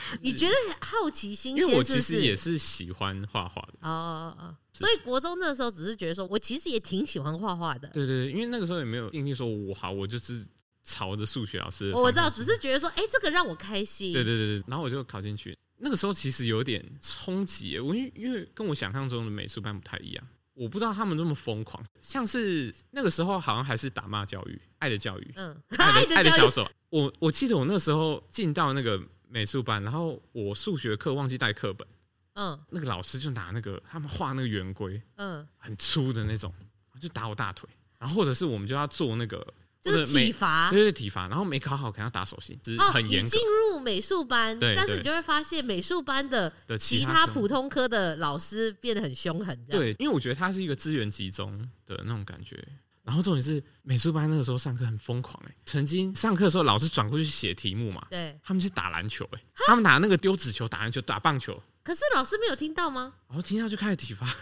[0.22, 1.56] 你觉得好奇心？
[1.56, 3.74] 因为我其实也是喜欢画画的。
[3.82, 7.88] 哦哦哦，所以国中那个时候只是觉得说，我其实也挺喜欢画画的。
[7.90, 10.46] 对对对，因为那个时候也没有定义说我好，我就是
[10.84, 11.92] 朝着数学老师。
[11.94, 14.12] 我知道，只是觉得说，哎，这个让我开心。
[14.14, 15.58] 对对对对，然后我就考进去。
[15.78, 26.66] 那个时候其实有点冲击，我因为因为跟我想象中的美术班不太一样，我不知道他们那么疯狂，像是那个时候好像还是打骂教育、爱的教育，嗯，爱的 爱的小手。
[26.90, 29.02] 我我记得我那个时候进到那个。
[29.34, 31.88] 美术班，然后我数学课忘记带课本，
[32.36, 36.54] 嗯，那个老师就拿那个他们画那个圆规，嗯，很粗的那种，
[37.02, 37.68] 就打我大腿，
[37.98, 39.44] 然后或者是我们就要做那个
[39.82, 43.30] 就是体罚，对对体罚，然后没考好可能要打手心，就是很严格。
[43.30, 52.64] 进入美术班，对，但是你就会发现美术班的其他普通科的老师变得很凶狠，对，因为我觉得它是一个资源集中的那种感觉。
[53.04, 63.14] 然后重点是美术班那个时候上课很疯狂哎、欸，曾经上课的时候老师转过去写题目嘛，对，他们去打篮球哎、欸，他们拿那个丢纸球打篮球打棒球，可是老师没有听到吗？
[63.28, 64.26] 然后听到就开始体罚。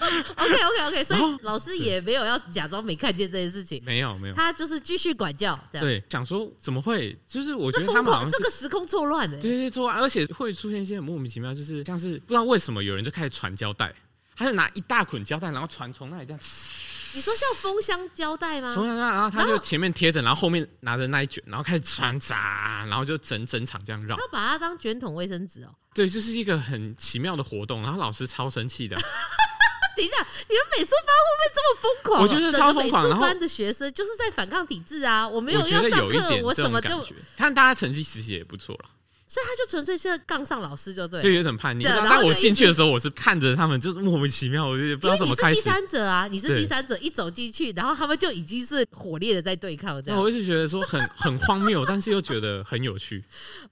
[0.00, 5.58] OK OK OK，所以老师也没有要假装没看见这件事情，没有没有，他就是继续管教。
[5.72, 7.14] 对，想说怎么会？
[7.26, 13.92] 就是我觉得他们好像这个时空错乱的，对对错乱，而且会出现一些很莫名其妙，就是像是不知道为什么有人就开始传胶带，
[14.34, 16.40] 他就拿一大捆胶带，然后传从那里这样。
[17.14, 18.74] 你说像封箱胶带吗？
[18.74, 24.16] 封箱胶带，然后他就前面贴着，然后后面拿着那一卷，然后开始穿扎，然后就整整场这样绕。
[24.16, 25.74] 他把它当卷筒卫生纸哦。
[25.94, 28.96] 对，就是一个很奇妙的活动，然后老师超生气的。
[29.96, 30.16] 等一下，
[30.48, 32.22] 你们美术班会不会这么疯狂？
[32.22, 33.08] 我觉得超疯狂。
[33.08, 35.28] 美术班的学生就是在反抗体制啊！
[35.28, 37.04] 我没有要上课，我怎么就？
[37.34, 38.84] 但大家成绩其实也不错了。
[39.28, 41.84] 所以他就纯粹是杠上老师就对，就有点叛逆。
[41.84, 45.56] 当我进去的时候，我是看着他们，就是莫名其妙，我就不知道怎么开始。
[45.56, 50.18] 第三者啊，你是第三者，一走进去，然后他们就已经是火烈的在对抗这样。
[50.18, 53.22] 我就觉得说很 很荒谬，但是又觉得很有趣。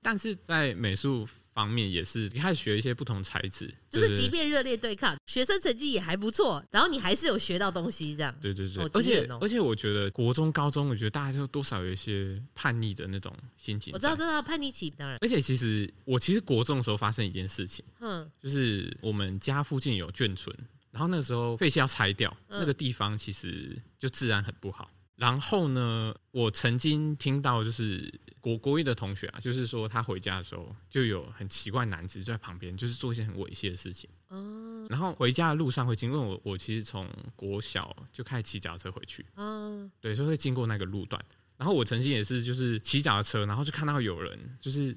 [0.02, 1.26] 但是在美术。
[1.56, 8.36] 方面也是，你开始学一些不同材质，就是即便热烈对抗，学生成绩也还不错，然后你还是有学到东西，这样。
[8.42, 13.90] 对对对，而且而且我觉得国中、高中，我觉得大家就多少有一些叛逆的那种心情。
[13.94, 15.16] 我知道，知道叛逆期当然。
[15.22, 20.54] 而且其实我其实国中的时候发生一件事情，嗯，就是我们家附近有眷村，
[20.90, 24.90] 然后那个时候废弃要拆掉，那个地方其实就治安很不好。
[25.16, 34.10] 然后呢，我曾经听到就是国国一的同学啊，就是说他回家的时候就有很奇怪男子就在旁边，就是做一些很猥亵的事情。
[34.28, 34.86] 哦。
[34.90, 39.24] 然后回家的路上会经过我，我其实从国小就开始骑脚踏车回去。
[39.36, 39.90] 嗯。
[40.00, 41.24] 对，所以会经过那个路段。
[41.56, 44.94] 然后我曾经也是就是骑脚踏车，然后就看到有人，就是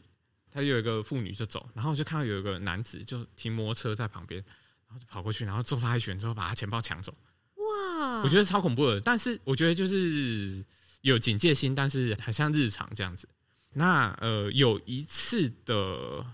[0.52, 4.44] 他有一个妇女就走，然后就看到有一个男子就停摩托车在旁边，
[4.86, 7.16] 然后就跑过去，然后揍他一拳之后把他钱包抢走。
[8.24, 10.64] 我觉得超恐怖的，但是我觉得就是
[11.02, 13.28] 有警戒心，但是很像日常这样子。
[13.74, 16.26] 那呃，有一次的，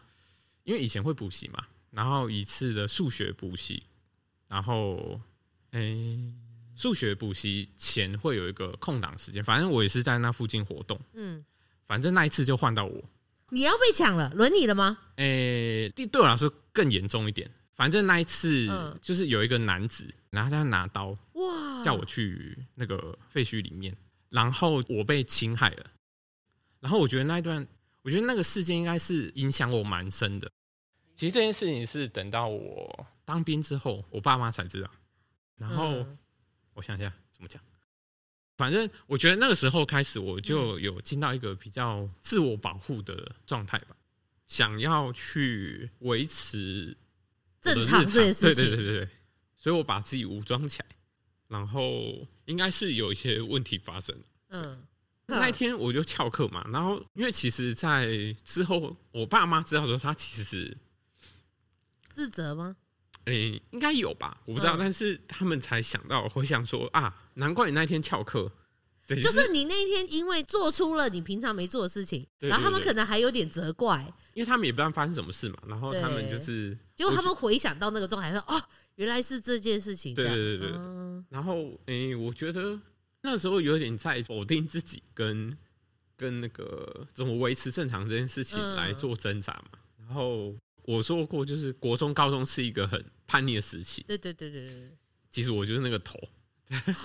[0.64, 3.84] 因为以前会补习嘛，然后一次的数学补习，
[4.48, 5.20] 然后
[5.72, 6.18] 诶，
[6.76, 11.00] 数学补习前会有一个空档时间，反正我也是在那附近活动。
[11.14, 11.44] 嗯，
[11.86, 13.04] 反正那一次就换到我，
[13.50, 14.98] 你要被抢了，轮你了吗？
[15.18, 17.52] 诶，对对我来说更严重一点。
[17.76, 18.70] 反正那一次
[19.02, 21.18] 就是有一个男子，然后他拿刀哇，
[21.84, 23.96] 叫我去那个废墟里面，
[24.30, 25.92] 然后我被侵害了。
[26.80, 27.68] 然后我觉得那一段，
[28.02, 30.50] 我觉得那个事件应该是影响我蛮深的。
[31.16, 34.90] 其实这件事情是等到我当兵之后，我爸妈才知道。
[35.56, 36.06] 然后
[36.74, 37.62] 我想一下怎么讲，
[38.58, 43.96] 反正我觉得那个时候开始，我就有进到一个比较自我保护的状态吧，
[44.46, 46.98] 想要去维持。
[47.62, 49.10] 正常这件事情，对对对对对，
[49.58, 50.95] 所以我把自己武装起来，
[51.48, 54.16] 然后应该是有一些问题发生。
[54.50, 54.82] 嗯，
[55.26, 58.08] 那一天我就翘课嘛，然后因为其实，在
[58.44, 60.78] 之后我爸妈知道说他其实是
[62.14, 62.76] 自责吗？
[63.26, 68.52] 诶、欸，应该有吧，我不知道，嗯、但是他们才想到，回想说啊，难怪你那天翘课。
[69.08, 74.00] 对，就是你那一天因为做出了你平常没做的事情，对对对对，然后他们可能还有点责怪，
[74.34, 78.60] 因为他们也不知道发生什么事嘛，然后他们就是，结果他们回想到那个状态说，哦，
[78.96, 80.72] 原来是这件事情，对对对对，
[81.30, 81.56] 然后
[81.86, 82.80] 诶、欸，我觉得
[83.22, 85.58] 那时候有点在否定自己跟
[86.16, 94.92] 跟那个怎么维持正常这件事情来做挣扎嘛，嗯、然后我说过，就是国中、高中是一个很叛逆的时期，对对对对对，
[95.30, 96.18] 其实我就是那个头。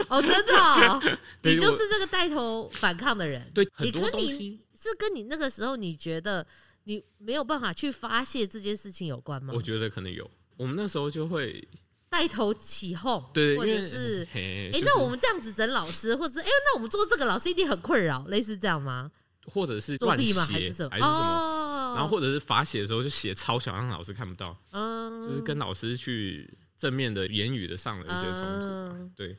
[0.09, 0.55] 哦，真的、
[0.89, 3.51] 哦，你就是这个带头反抗的人。
[3.53, 6.47] 对，你跟你是跟你那个时候你觉得
[6.85, 9.53] 你没有办法去发泄这件事情有关吗？
[9.55, 10.31] 我觉得可能有。
[10.61, 11.67] 我们那时候就会
[12.11, 19.11] 带头起哄，对，或者是哎，那我们这样子整老师，或者哎，那我们做这个老师一定很困扰，类似这样吗？
[19.47, 21.95] 或者是乱写还是什么？
[21.97, 24.55] 然后或者是罚写的时候就写超小，让老师看不到。
[24.73, 29.35] 嗯，就是跟老师去正面的言语的上了一些冲突，对。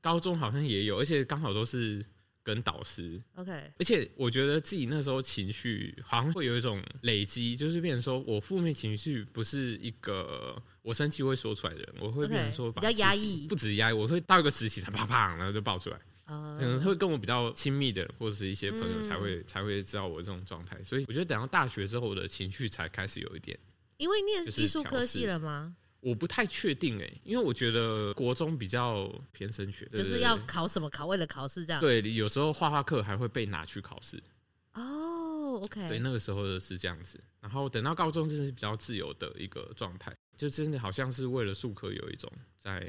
[0.00, 2.02] 高中好像也有，而且刚好都是
[2.42, 3.20] 跟导师。
[3.34, 15.98] OK，而且我觉得自己那时候情绪好像会有一种累积，就是变成说我负面情绪不是一个我生气会说出来的人，我会变成说比较压抑，不止压抑，我会到一个时期才啪啪，然后就爆出来。
[16.26, 23.58] Uh, 可能会跟我比较亲密的人或者是一些朋友才会、嗯、才会知道我这种状态，所以我觉得等到大学之后，我的情绪才开始有一点。
[23.96, 25.74] 因为念艺术科系了吗？
[26.00, 31.80] 我不太确定哎、欸，因为我觉得国中比较偏升学，就是要考什么考，为了考试这样。
[31.80, 34.16] 对，有时候画画课还会被拿去考试。
[34.72, 35.88] 哦、oh,，OK。
[35.88, 37.20] 对，那个时候的是这样子。
[37.40, 42.80] 然后等到高中，真的是比较自由的一个状态，就真的好像是为了术科有一种在，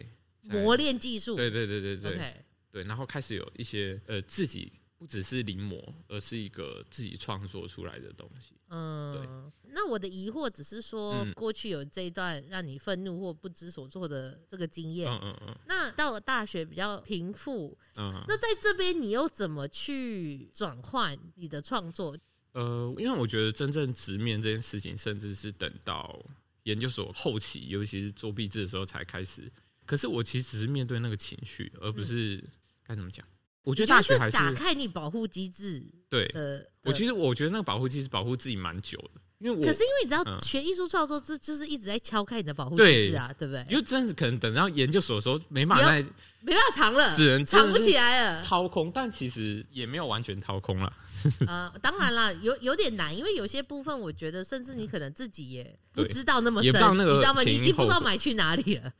[0.41, 1.35] 在磨练技术。
[1.35, 2.35] 对对对对对。
[2.71, 4.71] 对，然后开始有一些呃自己。
[5.01, 8.53] 不只是临摹，而是一个自己创作出来的东西。
[8.69, 9.71] 嗯，对。
[9.73, 15.11] 那我的疑惑只是说，过去有这一段让你愤怒或不知所措的这个经验。
[15.11, 15.57] 嗯嗯嗯。
[15.65, 17.75] 那到了大学比较平复。
[17.95, 18.23] 嗯。
[18.27, 22.15] 那在这边你又怎么去转换你的创作？
[22.51, 26.23] 呃，因为我觉得真正直面这件事情，甚至是等到
[26.65, 29.51] 研究所后期，尤其是做毕制的时候才开始。
[29.83, 32.47] 可是我其实只是面对那个情绪，而不是
[32.83, 33.25] 该怎么讲。
[33.63, 35.83] 我觉得大学还是打开你保护机制。
[36.09, 43.65] 对，呃，我其实我觉得那个保护机制保护自己蛮久的，因为我可是因为你知道学艺术创作，这就是一直在敲开你的保护机制啊，对不对？
[43.69, 46.01] 因为真的可能等到研究所的时候没办法再
[46.41, 48.91] 没办法藏了，只能藏不起来了，掏空。
[48.91, 50.93] 但其实也没有完全掏空了。
[51.47, 56.93] 啊，当然了，有有点难，因为有些部分我觉得，甚至你可能自己也不知道那么深，你知道
[57.33, 57.41] 吗？
[57.43, 58.91] 你已经不知道买去哪里了。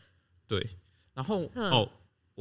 [0.48, 0.66] 对，
[1.14, 1.92] 然后哦。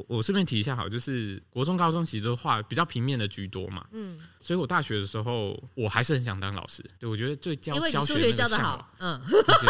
[0.08, 6.84] 我我顺便提一下，好，就是国中、高中其实都画比较平面的居多嘛，嗯，所以我大学的时候，我还是很想当老师。
[6.98, 9.20] 对，我觉得最教教学教的好，嗯，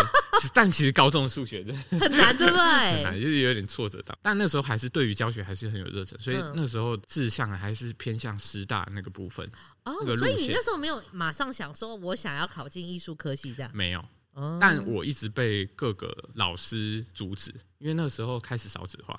[0.55, 2.62] 但其实高中数学真的很难，对不对？
[2.95, 4.16] 很难，就是有点挫折到。
[4.23, 9.49] 但那时候还是对于教学还是很有热忱，所以那时候志向还是偏向师大那个部分。
[9.85, 13.71] 哦，所以你那时候没有马上想说，我想要考进艺术科系这样？
[13.75, 14.05] 没有，
[14.61, 19.19] 但我一直被各个老师阻止，因为那时候开始少子化。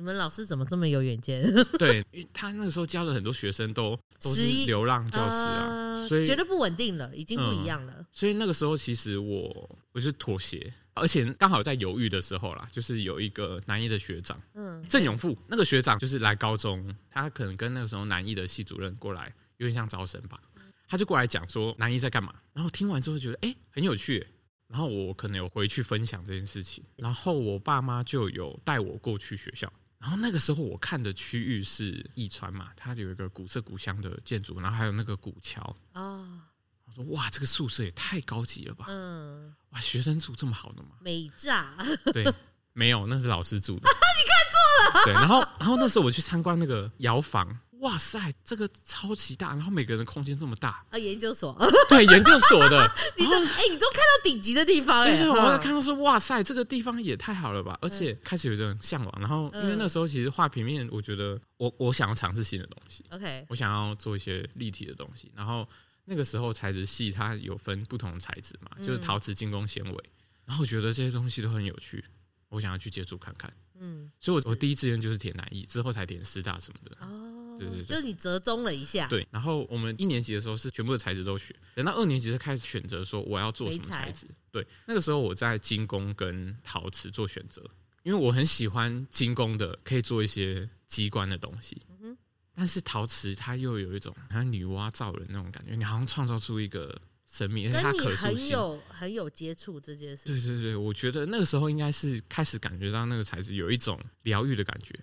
[0.00, 1.44] 你们老师怎么这么有远见？
[1.78, 7.92] 对，因为他那个时候教的很多学生都都是流浪教师啊，呃、所以觉得不稳定了，已经不一样了。
[7.98, 20.40] 嗯、所以那个时候其实我我是妥协，而且刚好在犹豫的时候啦，就是有一个南艺的学长，嗯，郑永富那个学长就是来高中，他可能跟那个时候南艺的系主任过来，有点像招生吧，
[20.88, 24.26] 他就过来讲说南艺在干嘛，然后听完之后觉得哎、欸、很有趣，
[24.66, 29.70] 然后我可能有回去分享这件事情，然后我爸妈就有带我过去学校。
[30.00, 36.46] 然后那个时候我看的区域是义川嘛，它有一个古色古香的建筑，然后还有那个古桥啊。
[36.86, 38.86] 我说哇，这个宿舍也太高级了吧！
[38.88, 40.88] 嗯，哇，学生住这么好的吗？
[41.00, 41.76] 美炸。
[42.12, 42.24] 对，
[42.72, 43.88] 没有，那是老师住的。
[44.18, 45.04] 你看错了。
[45.04, 47.56] 对，然后然后那时候我去参观那个窑房。
[47.80, 50.98] 哇塞，这个超级大，然后每个人空间这么大啊！
[50.98, 51.56] 研究所，
[51.88, 55.16] 对，研究所的， 你都哎，你都看到顶级的地方哎！
[55.16, 57.78] 对，我看到说哇塞，这个地方也太好了吧！
[57.80, 65.32] 而且开始有这种向往，然后因为那时候其实画平面，我觉得我我想要尝试新的东西，OK，我想要做一些立体的东西。
[65.34, 65.66] 然后
[66.04, 70.04] 那个时候材质系它有分不同的材质嘛，就是陶瓷、精工、纤维，
[70.44, 72.04] 然后我觉得这些东西都很有趣，
[72.50, 73.50] 我想要去接触看看。
[73.82, 76.94] 嗯，所以我我第一志愿就是填南艺，之后才填师大什么的。
[77.00, 77.38] 哦。
[77.60, 79.06] 对对对，就是你折中了一下。
[79.08, 84.26] 对，然后我们一年级的时候是全部的材质都学，等到二年级就开始选择说我要做什么材质。
[84.50, 87.62] 对，那个时候我在金工跟陶瓷做选择，
[88.02, 91.80] 因为我很喜欢金工的，可以做一些机关的东西。
[91.88, 92.18] 嗯哼。
[92.54, 98.48] 但是陶瓷它又有一种好像女娲造人那种感觉，你好像创造出一个神秘，而且它可塑性。
[98.48, 100.24] 很有很有接触这件事。
[100.26, 104.98] 对对对，我觉得那个时候应该是开始感觉到那个材质有一种疗愈的感觉。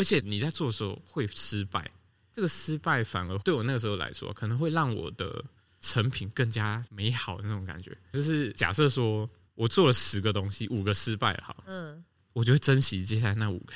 [0.00, 1.90] 而且你在做的时候会失败，
[2.32, 5.44] 这个失败反而对我那个时候来说，可能会让我的
[5.78, 7.94] 成品更加美好的那种感觉。
[8.14, 13.74] 就是假设说我做了十个东西，五个失败了，好，嗯，我就会珍惜接下来那五个。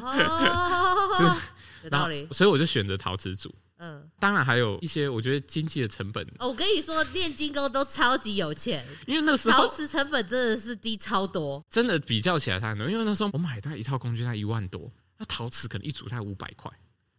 [0.00, 1.36] 哦，
[1.84, 2.26] 有道理。
[2.32, 3.54] 所以我就选择陶瓷组。
[3.82, 6.22] 嗯，当然还有一些我觉得经济的成本。
[6.38, 11.64] 哦，我跟你说，练金工都超级有钱，因为那时候陶瓷成本真的是低超多。
[11.70, 14.92] 真的比较起来，它很多，因为那时候我买它一套工具它一万多。
[15.20, 16.72] 那陶瓷可能一组才五百块。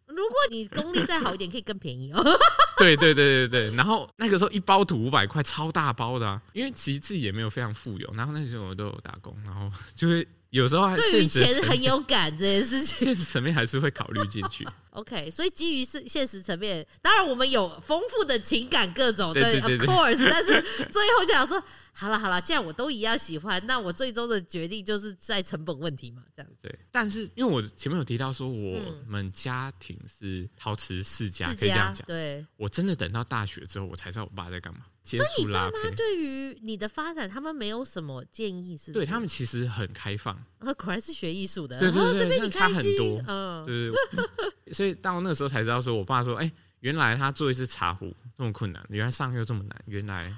[0.07, 2.21] 如果你功力再好一点，可以更便宜哦。
[2.77, 6.41] 对对对对对，然后那个时候一包土五百块，超大包的啊。
[6.53, 14.67] 因为其实自己也没有非常富有，然后那时候我都有打工，然后就会有时候还对于钱很有感这件事情，现实层面还是会考虑进去。
[14.91, 20.61] OK，所以基于是现实层面，当然我们有丰富的情感各种，对，对，对，对，Of course，但是
[20.91, 21.61] 最后就想说。
[21.93, 26.73] 好了好了，既然我都一样喜欢，那我最终的决定就是在成本问题嘛，这样对。
[26.89, 32.07] 但是因为我前面有提到说，我们家庭是陶瓷世家，可以这样讲。
[32.07, 34.79] 对，我真的等到大学之后，我才知道我爸在干嘛。
[35.03, 39.05] 所以你爸妈对于你的发展，他们没有什么建议，是不是？
[39.05, 40.35] 对他们其实很开放。
[40.59, 43.23] 啊，果然是学艺术的，对对对，对，差很多。
[43.27, 44.73] 嗯，对对。
[44.73, 50.33] 所以到那个时候才知道，说我爸说，哎，原来他做一次茶壶这么困难，原来上釉这么难，原来。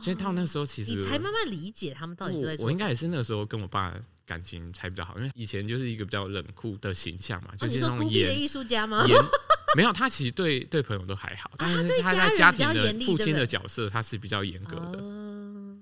[0.00, 2.56] 所以到那时候其实你才慢慢理解他们到底在。
[2.60, 9.04] 我应该也是那个时候跟我爸感情才比较好，因为以前就是一个比较冷酷的形象嘛，就是那种孤僻的艺术家吗？
[9.76, 14.98] 没有，他其实对对朋友都还好，但是他在家庭的父亲的角色，他是比较严格的。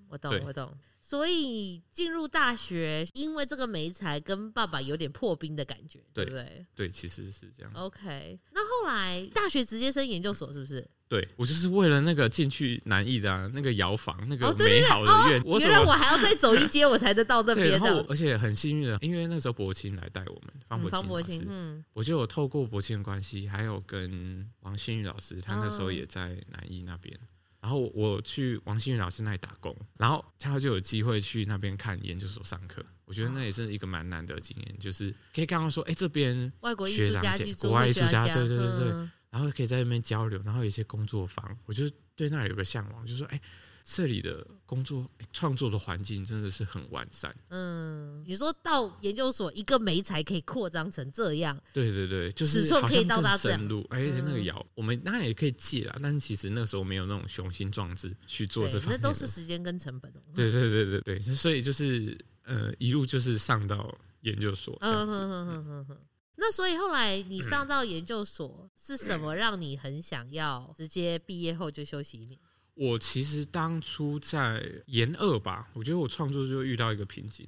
[0.09, 0.76] 我懂，我懂。
[1.01, 6.66] 所以进入大学，因为这个没才跟爸爸有点破冰的感觉，对不对？
[6.74, 7.70] 对，其实是这样。
[7.74, 10.84] OK，那后来大学直接升研究所，是不是？
[11.09, 18.05] 对，我就是为了那个进去南艺的、啊、那个窑房，那个美好的愿、哦，原来我还要再走一阶，我才得到那边的。
[18.09, 27.14] 而且很幸运的，因为那时候柏青来带我们，方柏青老师，我就有透过柏青的关系，还有跟王新宇老师，他那时候也在南艺那边。
[27.16, 27.26] 哦
[27.64, 32.84] 然后我去王新宇老师那里打工，然后他就有机会去那边看研究所上课。
[33.07, 43.41] 我觉得那也是一个蛮难得的经验，就是可以刚刚说，哎，这边外国艺术家、国外艺术家，对对对对，然后可以在那边交流，然后有一些工作坊，我就对那里有个向往，就是说，哎。
[43.87, 47.37] 这里的工作创作的环境真的是很完善。
[47.51, 51.55] 嗯，你说到研究所，一个媒材可以扩张成这样？
[51.74, 53.87] 对对对，就是尺寸可以到达深入。
[53.91, 58.99] 哎，那个窑，我们当然也可以借啦，但是其实那时候没有那种雄心壮志去做这方面。
[58.99, 60.11] 那都是时间跟成本。
[60.35, 65.18] 对对对对对，所以就是呃，一路就是上到研究所这样子。
[65.18, 65.99] 嗯嗯嗯嗯。
[66.37, 72.39] 那所以后来你上到研究所是什么让你很想要直接毕业后就休息一年？
[72.74, 77.47] 我其实当初在研二吧，我觉得我创作就遇到一个瓶颈。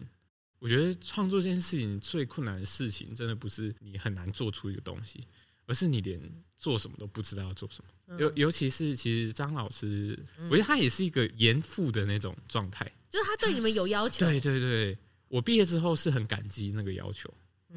[0.58, 5.26] 我觉得创作这件事情最困难的事情，真的不是你很难做出一个东西，
[5.66, 6.20] 而是你连
[6.56, 8.18] 做什么都不知道要做什么。
[8.18, 10.18] 尤尤其是其实张老师，
[10.48, 14.24] 我觉得他也是一个严父的那种状态，就是他对你们有要求。
[14.24, 17.32] 对对对，我毕业之后是很感激那个要求，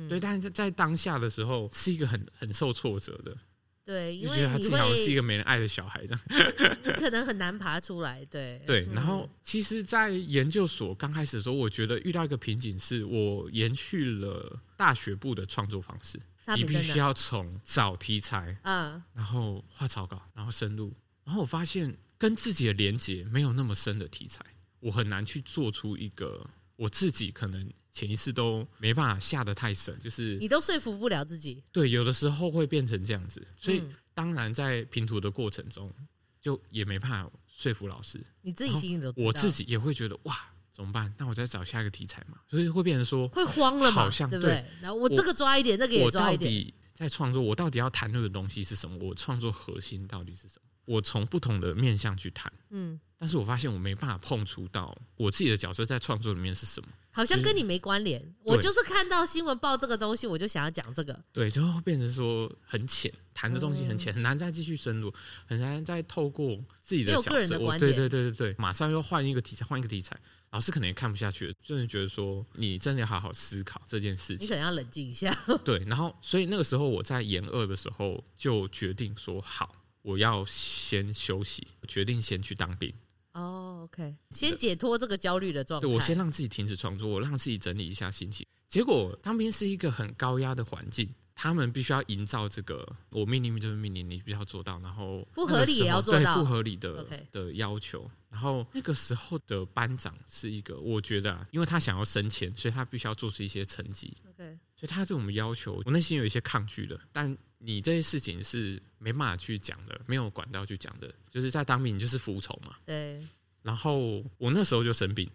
[0.08, 3.36] 对，但是在当下的时候是一个很很受挫折的。
[3.84, 6.24] 对，因为觉得他自己好像是一个没人爱的小孩这样，
[6.86, 8.24] 你可能很难爬出来。
[8.26, 16.20] 对对，然后其实，在研究所刚开始的时候，我觉得遇到一个瓶颈，是我延续了大学部的创作方式，
[16.56, 24.46] 你必须要从找题材，嗯，然后画草稿，然后深入，然后我发现跟自己的连接没有那么深的题材，
[24.82, 27.68] 我很难去做出一个我自己可能。
[27.92, 31.64] 潜意识都没办法下得太深，就是你都说服不了自己。
[31.72, 33.84] 对，有的时候会变成这样子，所以
[34.14, 35.92] 当然在拼图的过程中，
[36.40, 38.20] 就也没办法说服老师。
[38.42, 40.38] 你自己心里都，我自己也会觉得哇，
[40.72, 41.14] 怎么办？
[41.18, 44.64] 那我再找下一个题材嘛，所以会变成说会慌了嘛，好像对不对？
[44.82, 46.74] 然后我这个抓一点，那个也抓一点。
[46.94, 48.98] 在创作，我到底要谈论的东西是什么？
[49.00, 50.66] 我创作核心到底是什么？
[50.84, 56.90] 我从不同的面向去谈，嗯，但是我发现我没办法碰触到我自己的角色在创作里面是什么。
[57.20, 61.22] 好像跟你没关联，我就是看到新闻报这个东西，我就想要讲这个。
[61.34, 65.14] 对，就会变成说很浅，谈的东西很浅，很难再继续深入，
[65.46, 67.60] 很难再透过自己的角色。
[67.60, 70.18] 我对对对对对，马上又换一个题材，换一个题材，
[70.52, 75.38] 老师可能也看不下去了，就是觉得说你真的要好好思考这件事情，你可能要冷静一下。
[75.66, 82.94] 对，然后所以那个时候我在研二的时候就决定说好，我要先休息，决定先去当兵。
[83.34, 85.88] 哦、oh，OK，先解脱这个焦虑的状态。
[85.88, 88.46] 对，我先让自己停止创作，我让自己整理一下心情。
[88.68, 98.10] 结果当兵是一个很高压的环境，他们必须要营造这个，我命令就是命令，你必须要做到，然后不合理也要做到，对，不合理的的要求。
[98.30, 104.16] 然后那个时候的班长是一个，我觉得、啊，因为他想要升迁，所以他必须要做出一些成绩。
[104.30, 107.38] OK，所以他对我们要求，我内心有一些抗拒的，但。
[107.60, 112.76] 你这些事情是没办法去讲的，没有管道去讲的，就是在当兵你就是服从嘛。
[112.86, 113.22] 对。
[113.62, 115.30] 然后我那时候就生病，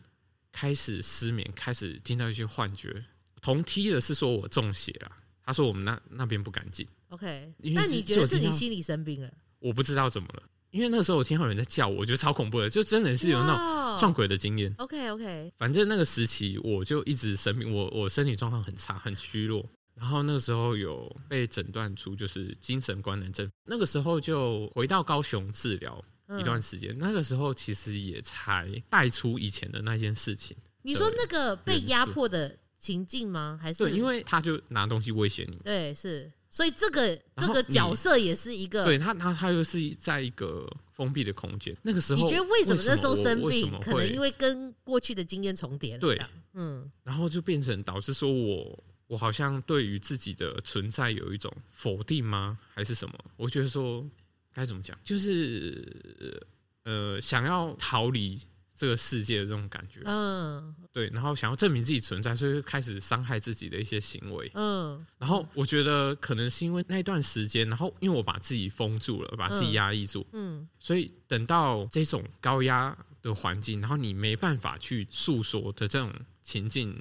[0.51, 3.05] 开始失眠，开始听到一些幻觉。
[3.43, 5.13] 同梯的是说我中邪了，
[5.45, 6.89] 他说我们那那边不干净。
[7.09, 7.53] OK。
[7.59, 9.31] 那你觉得是你心里生病了？
[9.59, 14.75] 我不知道怎么了，因为那时候我听到有人在叫我，我觉得超恐怖的，就真的是有那种撞鬼的经验。
[14.79, 15.53] OK OK。
[15.59, 19.69] 反正那个时期我就一直生病，我我身体状况很差，很虚弱。
[19.95, 26.05] 然后那个时候有被诊断出就是精神官能症，那个时候就回到高雄治疗
[26.39, 26.91] 一段时间。
[26.91, 30.57] 嗯、那个时候其实也才带出以前的那件事情。
[30.83, 33.57] 你说那个被压迫的情境吗？
[33.63, 35.57] 还是对，因为他就拿东西威胁你。
[35.59, 38.85] 对，是，所以这个这个角色也是一个。
[38.85, 41.75] 对他，他他又是在一个封闭的空间。
[41.83, 43.73] 那个时候，你觉得为什么那时候生病？
[43.81, 46.01] 可能因为跟过去的经验重叠了。
[46.01, 46.21] 对，
[46.55, 48.83] 嗯，然后就变成导致说我。
[49.15, 52.59] 我好像对于自己的存在有一种否定吗？
[52.75, 53.15] 还是什么？
[53.37, 54.05] 我觉得说
[54.53, 56.45] 该怎么讲，就是
[56.83, 58.41] 呃，想要逃离
[58.75, 60.01] 这个世界的这种感觉。
[60.05, 64.51] 嗯，对，然后想要证明自己存在，所以开始伤害自己的一些行为。
[64.55, 70.27] 嗯，然后我觉得可能是因为那段时间，然后因为我把自己封住了，把自己压抑住。
[70.33, 72.99] 嗯，所以等到这种高压。
[73.25, 76.13] 的环境，然后你没办法去诉说的这种
[76.43, 76.95] 情境，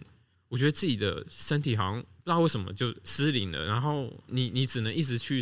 [0.53, 5.41] 我觉得自己的身体好像不知道为什么就失灵了，然后你你只能一直去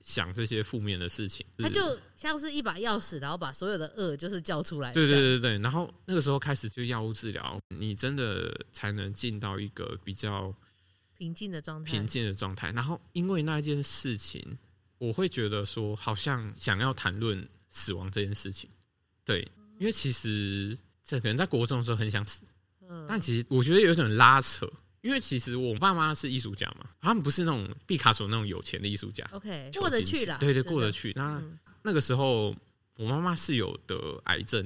[0.00, 1.46] 想这些负面的事情。
[1.56, 4.92] 它就像是一把钥匙，然后把所有的恶就是叫出来。
[4.92, 10.52] 对对对对，然后那个时候开始就药物治疗，你真的才能进到一个比较
[11.16, 11.92] 平静的状态。
[11.92, 12.72] 平静的状态。
[12.72, 14.58] 然后因为那件事情，
[14.98, 18.68] 我会觉得说，好像想要谈论死亡这件事情。
[19.24, 19.48] 对，
[19.78, 22.42] 因为其实这可能在国中的时候很想死，
[22.90, 24.70] 嗯，但其实我觉得有种拉扯。
[25.02, 31.10] 因为其实我爸妈是艺术家嘛，他们不是那种毕卡索那种有钱的艺术家，OK，过得去了，对对，过得去。
[31.16, 32.54] 那、嗯、那个时候，
[32.96, 34.62] 我妈妈是有得癌症，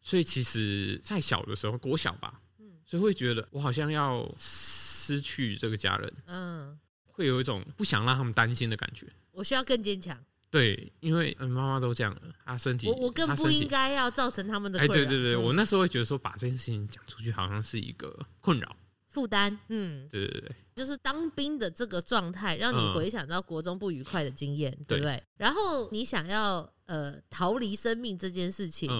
[0.00, 9.08] 所以其实在小的时候，国小吧，嗯所以会觉得我好像要失去这个家人，嗯，会有一种不想让他们担心的感觉。
[9.32, 10.16] 我需要更坚强，
[10.52, 14.94] 对，因为妈妈都这样了，她身体，我我更不应该要造成他们的困扰。
[14.94, 18.76] 哎，对对对，我那时候会觉得说，把这件事情讲出去，好像是一个困扰。
[19.08, 25.22] 负担，嗯，对对对，就是当兵的这个状态，让你回想到国中不愉快的经验，对不对？
[25.38, 28.90] 然后你想要呃逃离生命这件事情，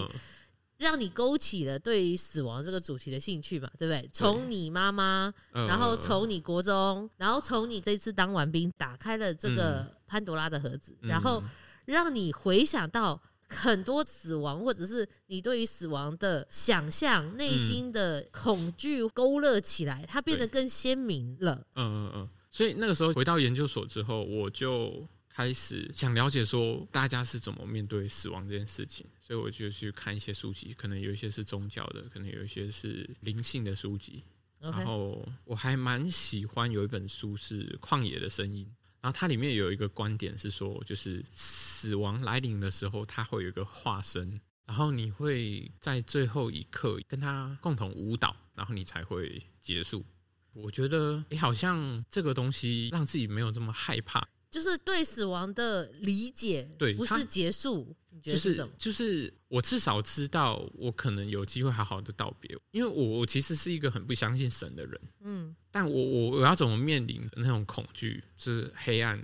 [0.83, 4.07] 让你勾起了对于死亡这个主题的兴趣嘛，对不对？
[4.13, 11.41] 从你妈妈，然后从你国中，然后从你这次当完兵，打开了这个潘多拉的盒子，然后
[11.85, 13.19] 让你回想到。
[13.55, 21.63] 很多死亡，或者是你对于死亡的想象、内心的恐惧勾勒起来，它变得更鲜明了。
[21.75, 22.29] 嗯嗯嗯。
[22.49, 29.05] 所以那个时候回到研究所之后，我就开始想了解说大家是怎么面对死亡这件事情。
[29.19, 34.23] 所以我就去看一些书籍，可能有一些是宗教的，可能有一些是灵性的书籍。
[34.59, 38.65] 然后我还蛮喜欢有一本书是《旷野的声音》。
[39.01, 50.05] 然后它里面有一个观点是说，就是死亡来临的时候，它会有一个化身，然后你会在最后一刻跟他共同舞蹈，然后你才会结束。
[50.53, 54.25] 我觉得，哎，好像这个东西让自己没有这么害怕。
[54.53, 58.71] 就是对死亡的理解，对，不是结束，你觉得是什么？
[58.77, 69.17] 就是就是我至少知道，我可能有机会好好的道别，因为我我其实是一个很不相信神的人，嗯，但我我我要怎么面临那种恐惧，就是黑暗？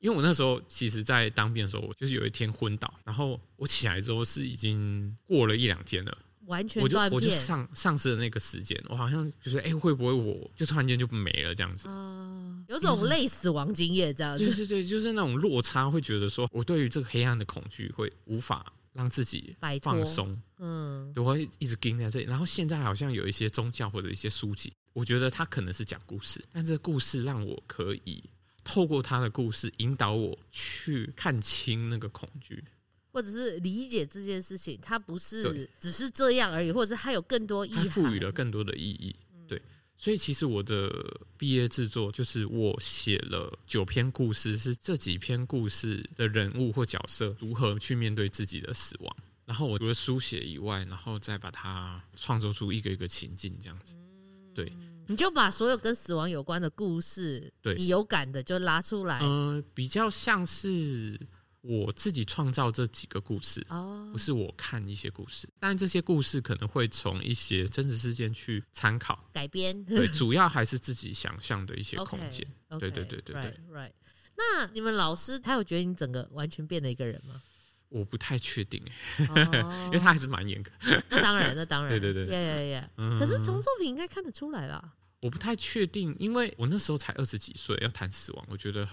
[0.00, 6.18] 因为我那时候其实，在当兵的时候，我就是有一天昏倒，然后我起来之后是已经过了一两天了。
[6.46, 11.88] 完全我就我就丧丧失了那个时间，我好像就是哎、欸，会不会我就突然间就没了这样子？
[11.88, 14.44] 呃、有种类死亡经验这样子。
[14.44, 22.26] 对对对，就是那种落差，会觉得说我对于这个黑暗的恐惧会无法让自己放松，嗯，我会一直盯在这里。
[22.26, 28.22] 然后现在好像有一些宗教或者一些书籍，我觉得它可能是讲故事，但这个故事让我可以
[28.64, 32.62] 透过他的故事引导我去看清那个恐惧。
[33.12, 39.14] 或者是理解这件事情，它不是只是这样而已，或者是它有更多意义，它赋予了更多的意义。
[39.46, 39.60] 对，
[39.98, 40.90] 所以其实我的
[41.36, 53.94] 毕业制作就是我写了九篇故事，是这几篇故事的人物或角色如何去面对自己的死亡，然后我除了书写以外，然后再把它创作出一个一个情境，这样子。
[54.54, 54.72] 对，
[55.06, 59.18] 你就把所有跟死亡有关的故事，对你有感的就拉出来。
[59.20, 61.20] 嗯、呃，比较像是。
[61.62, 72.46] 我自己创造这几个故事，哦不是我看一些故事，但这些故事可能会从一些真实事件去参考改编，对，主要还是自己想象的一些空间。
[72.80, 73.60] 对对对对对。
[73.72, 73.92] Right，
[74.36, 77.40] 那你们老师他有觉得你整个完全变了一个人吗？
[77.88, 78.82] 我不太确定，
[79.20, 80.70] 因为他还是蛮严格。
[81.08, 82.90] 那当然，那当然， 对对对，耶耶耶。
[83.20, 84.94] 可是从作品应该看得出来吧？
[85.20, 88.88] 我不太确定，因为我那时候才二十几岁，要谈死亡，我觉得。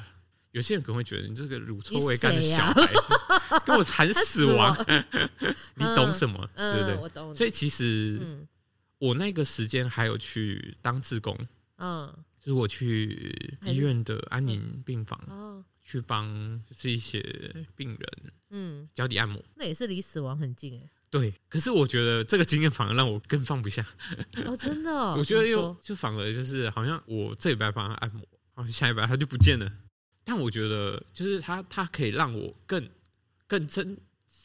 [0.51, 3.13] 有些人可能会觉得你这个乳臭未干的小孩子，
[3.49, 4.75] 啊、 跟我谈死亡，
[5.75, 6.49] 你懂什么？
[6.55, 6.97] 嗯、对不对？
[6.97, 7.35] 我懂。
[7.35, 8.19] 所以其实
[8.97, 11.37] 我那个时间还有去当志工，
[11.77, 16.27] 嗯，就是我去医院的安宁病房，哦，去帮
[16.67, 17.21] 就是一些
[17.75, 20.89] 病人，嗯，脚底按摩，那也是离死亡很近哎。
[21.11, 23.85] 对，可是我觉得这个经验反而让我更放不下。
[24.45, 25.15] 哦，真的、哦？
[25.17, 28.21] 我觉得又就反而就是好像我这礼拜帮他按摩，
[28.53, 29.71] 好像下礼拜他就不见了。
[30.29, 32.87] 但我觉得，就是它它可以让我更
[33.47, 33.97] 更真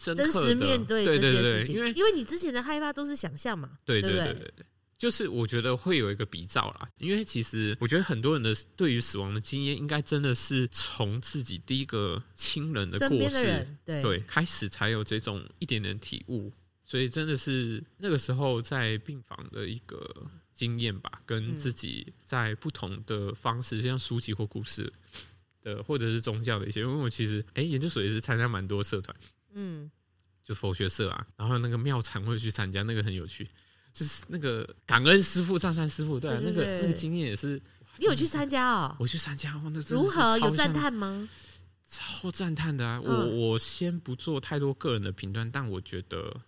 [0.02, 4.66] 真实面对这件事情，因为因为你之前的害怕都是想象嘛，对对对对对，
[4.96, 16.50] 就是我觉得会有一个比照啦，因为其实我觉得很多人的对于死亡的经验，应该真的是从自己第一个亲人的过世对对开始才有这种一点点体悟，
[16.82, 20.10] 所以真的是那个时候在病房的一个
[20.54, 24.90] 经验吧，跟自己在不同的方式，像书籍或故事。
[25.64, 29.16] 的或者是宗教的一些，因为我其实哎、欸，研究所也是参加蛮多社团，
[29.54, 29.90] 嗯，
[30.44, 33.48] 就佛学社啊，然后那个庙禅会去参加，那个很有趣，
[33.92, 37.60] 就是那个感恩师傅、赞叹师傅，对那个那个经验也是。
[37.96, 38.96] 你有去参加哦？
[38.98, 41.28] 我去参加，那如何有赞叹吗？
[41.86, 43.00] 超赞叹的啊！
[43.04, 46.40] 嗯、我我先不做太多个人的评断，但我觉得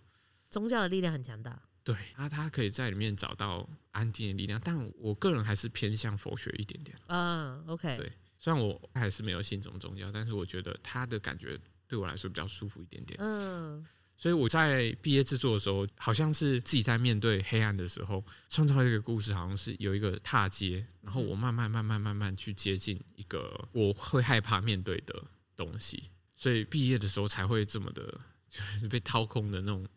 [0.49, 1.57] 宗教的力量很强大。
[1.85, 6.97] 对，他他可以在里面找到安定的力量，但我个人还是偏向佛学一点点。
[7.07, 7.95] 嗯，OK。
[7.95, 13.17] 对，虽然我还是没有信什么宗教，但是我觉得他的感觉对我来说比较舒服一点点。
[13.21, 13.85] 嗯。
[14.19, 25.23] 所以我在毕业制作的时候，好像是自己在面对黑暗的时候，创造一个故事，好像是有一个踏阶，然后我慢慢、慢慢、慢慢去接近一个我会害怕面对的
[25.55, 28.19] 东西，所以毕业的时候才会这么的，
[28.49, 29.87] 就是被掏空的那种。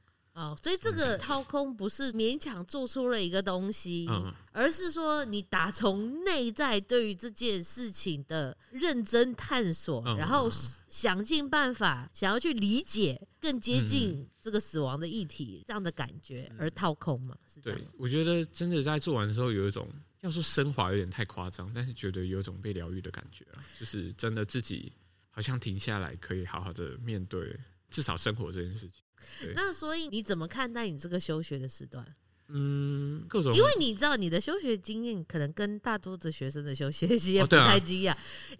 [0.41, 10.49] 哦，所以这个掏空不是勉强做出了一个东西，嗯，而是说你打从内在对于这件事情的认真探索，嗯，然后
[10.89, 17.37] 想尽办法想要去理解，更接近这个死亡的议题，这样的感觉而掏空嘛？
[17.63, 19.87] 对，我觉得真的在做完的时候有一种，
[20.23, 24.91] 要说升华有点太夸张，但是觉得有一种被疗愈的感觉啊，就是真的自己
[25.29, 27.55] 好像停下来，可以好好的面对
[27.91, 29.03] 至少生活这件事情。
[29.55, 32.07] 那所以你怎么看待你这个休学的时段？
[32.53, 38.17] 嗯，各种，因为你知道你的休学经验可能跟大多的学生的休学 也不太一样，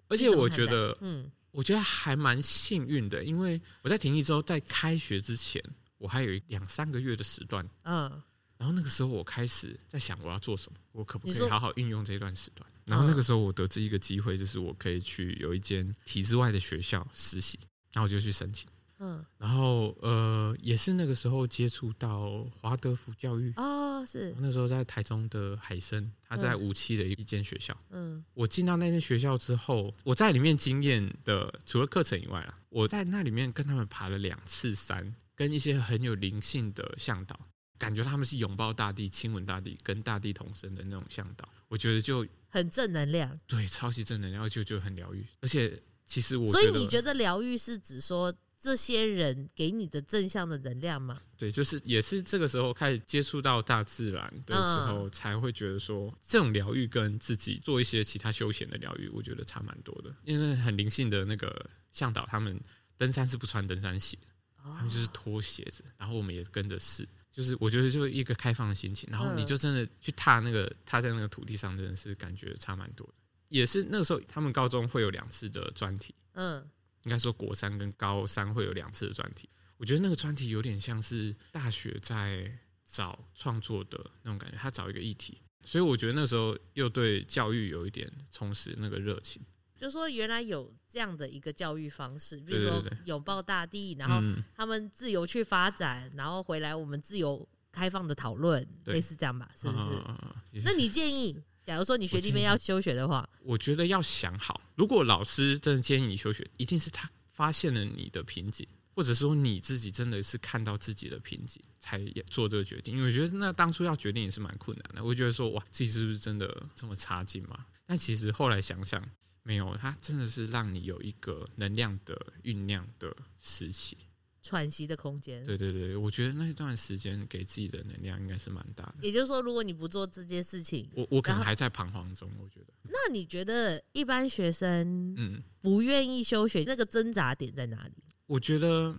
[0.07, 5.61] 而且我觉得，嗯，我觉得还蛮幸运的，因为我在停役之后，在开学之前，
[5.97, 8.09] 我还有两三个月的时段，嗯，
[8.57, 12.65] 然后那个时候我开始在想我要做什么，我可不可以好好运用这段时段？
[12.85, 17.59] 然后那个时候我得知一个机会，就是我可以去有一间体制外的学校实习，
[17.91, 18.69] 然后我就去申请。
[19.03, 23.51] 嗯，然后呃，也是那个时候接触到华德福教育。
[23.57, 24.31] 哦，是。
[24.37, 27.75] 那时候在台中的海生，他在五期的一间学校。
[27.89, 37.39] 嗯，我进到那间学校之后，我在里面经验的除了课程以外啊，我在那里面跟他们爬了两次山，跟一些很有灵性的向导，
[37.79, 45.25] 感觉他们是拥抱大地、亲吻大地、跟大地同生的那种向导，我觉得就很正能量，对，超级正能量，就就很疗愈。
[45.41, 48.31] 而且其实我所以你觉得疗愈是指说？
[48.61, 51.19] 这些人给你的正向的能量吗？
[51.35, 60.15] 对，就是也是这个时候开始接触到大自然的时候，才会觉得说，这种疗愈跟自己做一些其他休闲的疗愈，我觉得差蛮多的。
[60.25, 62.61] 因为很灵性的那个向导，他们
[62.97, 64.15] 登山是不穿登山鞋，
[64.63, 73.13] 他们就是脱鞋子，然后我们也跟着试，就是我觉得就是一个开放的心情，然后你就真的去踏那个踏在那个土地上，真的是感觉差蛮多的。
[73.47, 76.63] 也是那个时候，他们高中会有两次的专题，嗯。
[77.03, 79.49] 应该说，国三跟高三会有两次的专题。
[79.77, 82.51] 我觉得那个专题有点像是大学在
[82.85, 89.41] 找创作的那种感觉，他找一个议题，所以我觉得那时候又对教育有一点充实那个热情。
[89.75, 94.21] 就是说，原来有这样的一个教育方式，比如说拥抱大地，然后
[94.55, 99.49] 他们自由去发展，然后回来我们自由开放的讨论，类似这样吧？
[99.59, 100.61] 是不是？
[100.63, 101.41] 那你建议？
[101.71, 112.93] 假如说你学弟妹要休学的话，我觉得要想好，如果老师真的建议你休学，一定是他发现了你的瓶颈，或者说你自己真的是看到自己的瓶颈才做这个决定。
[112.93, 115.01] 因为我觉得那当初要决定也是蛮困难的。
[115.01, 117.65] 我觉得说哇，自己是不是真的这么差劲嘛？
[117.85, 119.01] 但其实后来想想，
[119.43, 123.95] 没有，他真的是让你有一个能量的酝酿的时期。
[124.41, 125.43] 喘息的空间。
[125.43, 128.95] 对对对，我觉得那一段时间给自己的能量应该是蛮大的。
[129.01, 132.29] 也就是说，如果你不做这件事情，我我可能还在彷徨中。
[132.39, 132.67] 我觉得。
[132.83, 138.03] 那你觉得一般学生嗯不愿意休学，那个挣扎点在哪里？
[138.27, 138.95] 我觉得，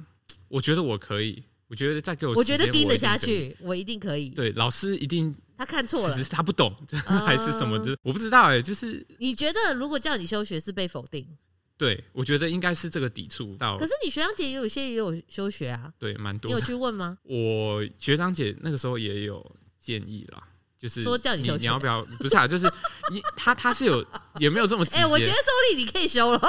[0.49, 1.43] 我觉得我可以。
[1.69, 4.29] 我觉得再给我，我觉得盯得下去，我一定可以。
[4.29, 6.71] 对，老师一定他看错了，只是他不懂
[7.25, 8.61] 还是什么的，我不知道哎。
[8.61, 11.27] 就是你觉得，如果叫你休学是被否定？
[11.79, 13.77] 对，我觉得应该是这个抵触到。
[13.77, 16.49] 可是你学长姐也有些也有休学啊，对，蛮多。
[16.49, 17.19] 你有去问吗？
[17.25, 20.47] 我学长姐那个时候也有建议啦，
[20.79, 22.05] 就是说叫你休，你要不要？
[22.21, 22.71] 不是啊，就是
[23.11, 24.05] 你他他是有
[24.39, 24.99] 也没有这么直接。
[25.03, 26.41] 哎、欸，我觉得收力你可以休了，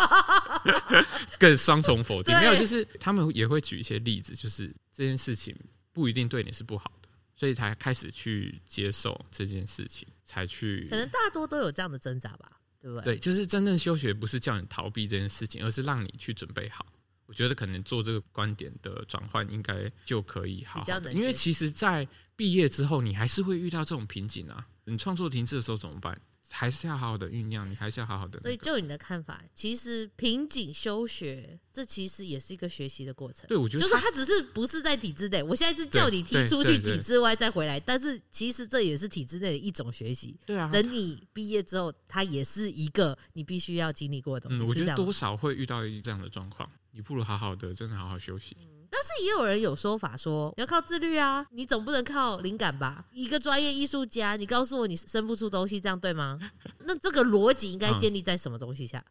[1.40, 2.36] 更双重否定。
[2.36, 5.56] 没有，就是他们也会举一些例子，就是这件事情
[5.92, 10.88] 不一定对你是不好的，所以才开始去接受这件事情，才去。
[10.92, 12.53] 可能大多都有这样的挣扎吧。
[12.84, 16.86] 对，对，对，就是真正休学不是叫你逃避这件事情，而是让你去准备好。
[17.26, 21.00] 我觉得可能做这个观点的转换，应该就可以好，好。
[21.12, 22.06] 因为其实，在
[22.36, 24.68] 毕业之后，你还是会遇到这种瓶颈啊。
[24.84, 26.20] 你创作停滞的时候怎么办？
[26.52, 28.50] 还是要好好的酝酿，你还是要好好的、那个。
[28.50, 33.46] 所以，就你的看法，其实瓶颈休学，这其实也是一个学习的过程。
[33.48, 35.42] 对，我觉得就是他只是不是在体制内。
[35.42, 40.38] 我现在是叫你踢出去体制外再回来，但是其实这也是体制内的一种学习。
[40.46, 44.64] 对啊，等你毕业之后，它也是一个你必须要经历过的东西。
[44.64, 46.70] 嗯，我觉得多少会遇到一这样的状况。
[46.94, 48.56] 你不如好好的，真的好好休息。
[48.90, 53.04] 但是也有人有说法说，要靠自律啊，你总不能靠灵感吧？
[53.12, 56.40] 一个专业艺术家，你告诉我你生不出东西，这样对吗？
[56.86, 59.04] 那这个逻辑应该建立在什么东西下？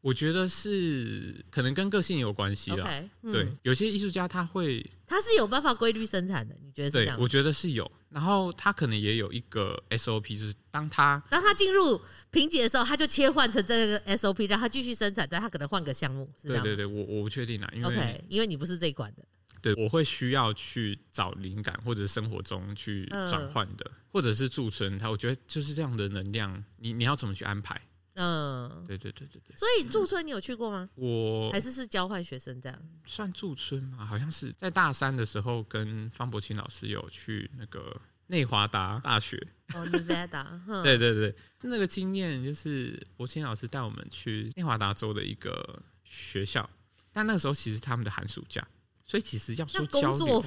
[0.00, 2.86] 我觉得是可能跟个性有关系啦。
[2.86, 6.54] Okay, 嗯、对，有些艺术家他会，他是有办法规律生产的。
[6.62, 7.16] 你觉得是这样？
[7.16, 7.90] 对，我觉得是有。
[8.14, 12.00] 然后他可能也有一个 SOP，就是当他当他进入
[12.30, 16.30] 瓶颈的时候，他就切换成这个 SOP，让他继续生产，但他可能换个项目。
[16.40, 19.24] 对对对，我我不确定啊，因为因为你不是这一款的。
[19.60, 24.96] 对，我会需要去找灵感，或者生活中去转换的，嗯、或者是驻村。
[24.96, 27.80] 他我觉得就是这样的能量，你你要怎么去安排？
[28.14, 29.56] 嗯，对对对对对。
[29.56, 30.88] 所以驻村你有去过吗？
[30.94, 34.04] 我还是是交换学生这样，算驻村吗？
[34.06, 39.36] 好像是在大三的时候，跟方伯清老师有去那个内华达大学。
[39.74, 40.60] 哦，内华达。
[40.84, 46.68] 对对对，那个经验就是伯清老师带我们去内华达州的一个学校，
[47.12, 48.64] 但那个时候其实他们的寒暑假，
[49.04, 50.44] 所以其实要说交流，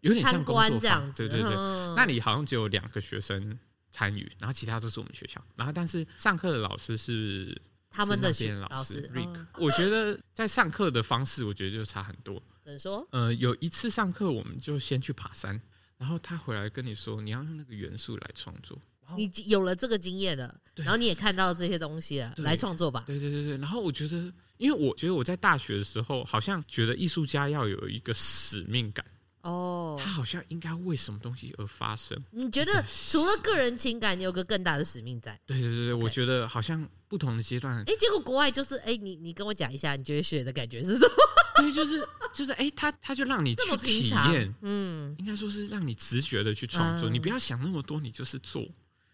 [0.00, 1.50] 有点像工作坊，对对对。
[1.94, 3.56] 那里好像只有两个学生。
[3.96, 8.28] 参与，然后其他都是我们学校，然后但是上课的老师是他们的
[8.68, 9.46] 老师 Rick。
[9.54, 12.42] 我觉得在上课的方式，我觉得就差很多。
[12.62, 13.08] 怎么说？
[13.10, 15.58] 呃，有一次上课，我们就先去爬山，
[15.96, 18.78] 然后他回来跟你说，你要用那个元素来创作。
[19.16, 23.04] 你有了这个经验了，然后你也看到这些东西了，来创作吧。
[23.06, 23.56] 对对对对。
[23.56, 29.06] 然后我觉得，因为我觉得我在大学的时候，好像觉得艺术家要有一个使命感。
[29.46, 32.20] 哦，他好像应该为什么东西而发生？
[32.30, 35.38] 你觉得除了个人情感，你有个更大的使命在？
[35.46, 37.78] 对对对对，我觉得好像不同的阶段。
[37.86, 41.14] 哎，结果国外就是，哎，你你跟我讲一下，你觉得学的感觉是什么？
[41.56, 48.62] 对，就是就是，哎，他他就让你去体验， 嗯，应该说是让你直觉的去创作，你不要想那么多，你就是做，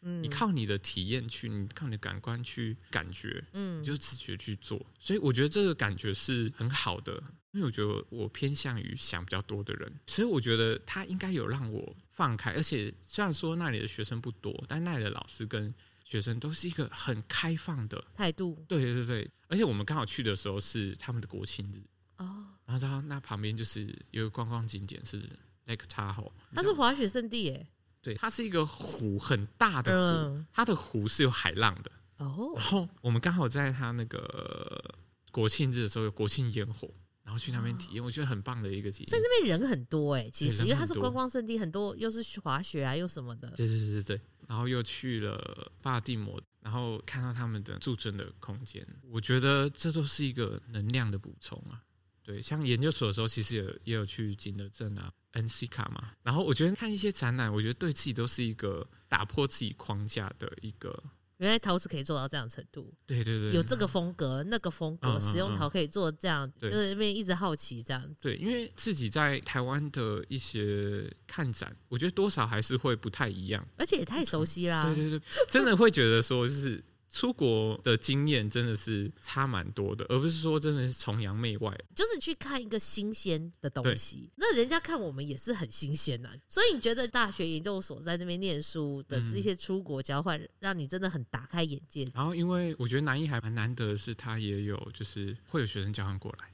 [0.03, 7.23] 嗯，你靠你的体验去，你靠你的感官去感觉，嗯，你就直觉去做，所以我觉得这个感觉是很好的。
[7.53, 12.51] 因为我觉得我偏向于想比较多的人，所以我觉得他应该有让我放开。
[12.53, 15.73] 而且虽然说那里的学生不多，但那里的老师跟
[16.03, 18.65] 学生都是一个很开放的态度。
[18.67, 21.83] 对对对，而且我们刚好去的时候是他们的国庆日
[22.17, 25.21] 哦，然后他那旁边就是有个观光景点是
[25.67, 27.67] Lake Tahoe，它是滑雪圣地耶。
[28.01, 32.53] 对，它是一个湖，很大的湖，嗯、它的湖是有海浪的哦。
[32.57, 34.95] 然后我们刚好在他那个
[35.31, 36.89] 国庆日的时候有国庆烟火。
[37.33, 39.09] 然后去那边体验，我觉得很棒的一个体验。
[39.09, 43.49] 所以那边人很多哎、欸，其实因为它是观光胜地，很多又是滑雪啊，又什么的。
[43.57, 44.21] 对对对对对。
[44.47, 51.81] 然后又去了巴尔的摩，然后看到他们的驻村的空间，我觉得这都是一个能量的补充啊。
[52.23, 56.11] 对，像研究所的时候，其实也也有去景德镇啊、NC 卡嘛。
[56.23, 61.03] 然后我觉得看一些展览，我觉得对自己都是一个打破自己框架的一个。
[61.39, 68.15] 原来陶瓷可以做到这样程度，对对对，有这个风格、那个风格，使用陶可以做这样，就是那边一直好奇这样子。
[68.21, 74.85] 对，因为自己在台湾的一些看展，我觉得多少还是会不太一样，而且也太熟悉啦。
[74.85, 76.83] 对对对，真的会觉得说就是。
[77.13, 84.31] 出国的经验真的是差蛮多的，而不是说真的是崇洋媚外，就是去看一个新鲜的东西。
[84.35, 92.11] 那人家看我们也是很新鲜呐，所以你觉得大学研究所在那边念书的这些出国交换，让你真的很打开眼界。
[92.15, 96.52] 然后，因为我觉得南艺还蛮难得的是，他也有就是会有学生交换过来。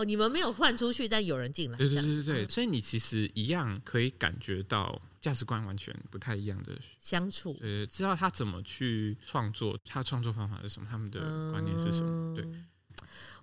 [0.00, 1.76] 哦，你们没有换出去，但有人进来。
[1.76, 5.00] 对对对对对，所以你其实一样可以感觉到。
[5.20, 11.20] 价值观完全不太一样的相处，呃，知道他怎么去创作，他的创作方法是什么，他们的
[11.50, 12.34] 观念是什么？
[12.34, 12.42] 对，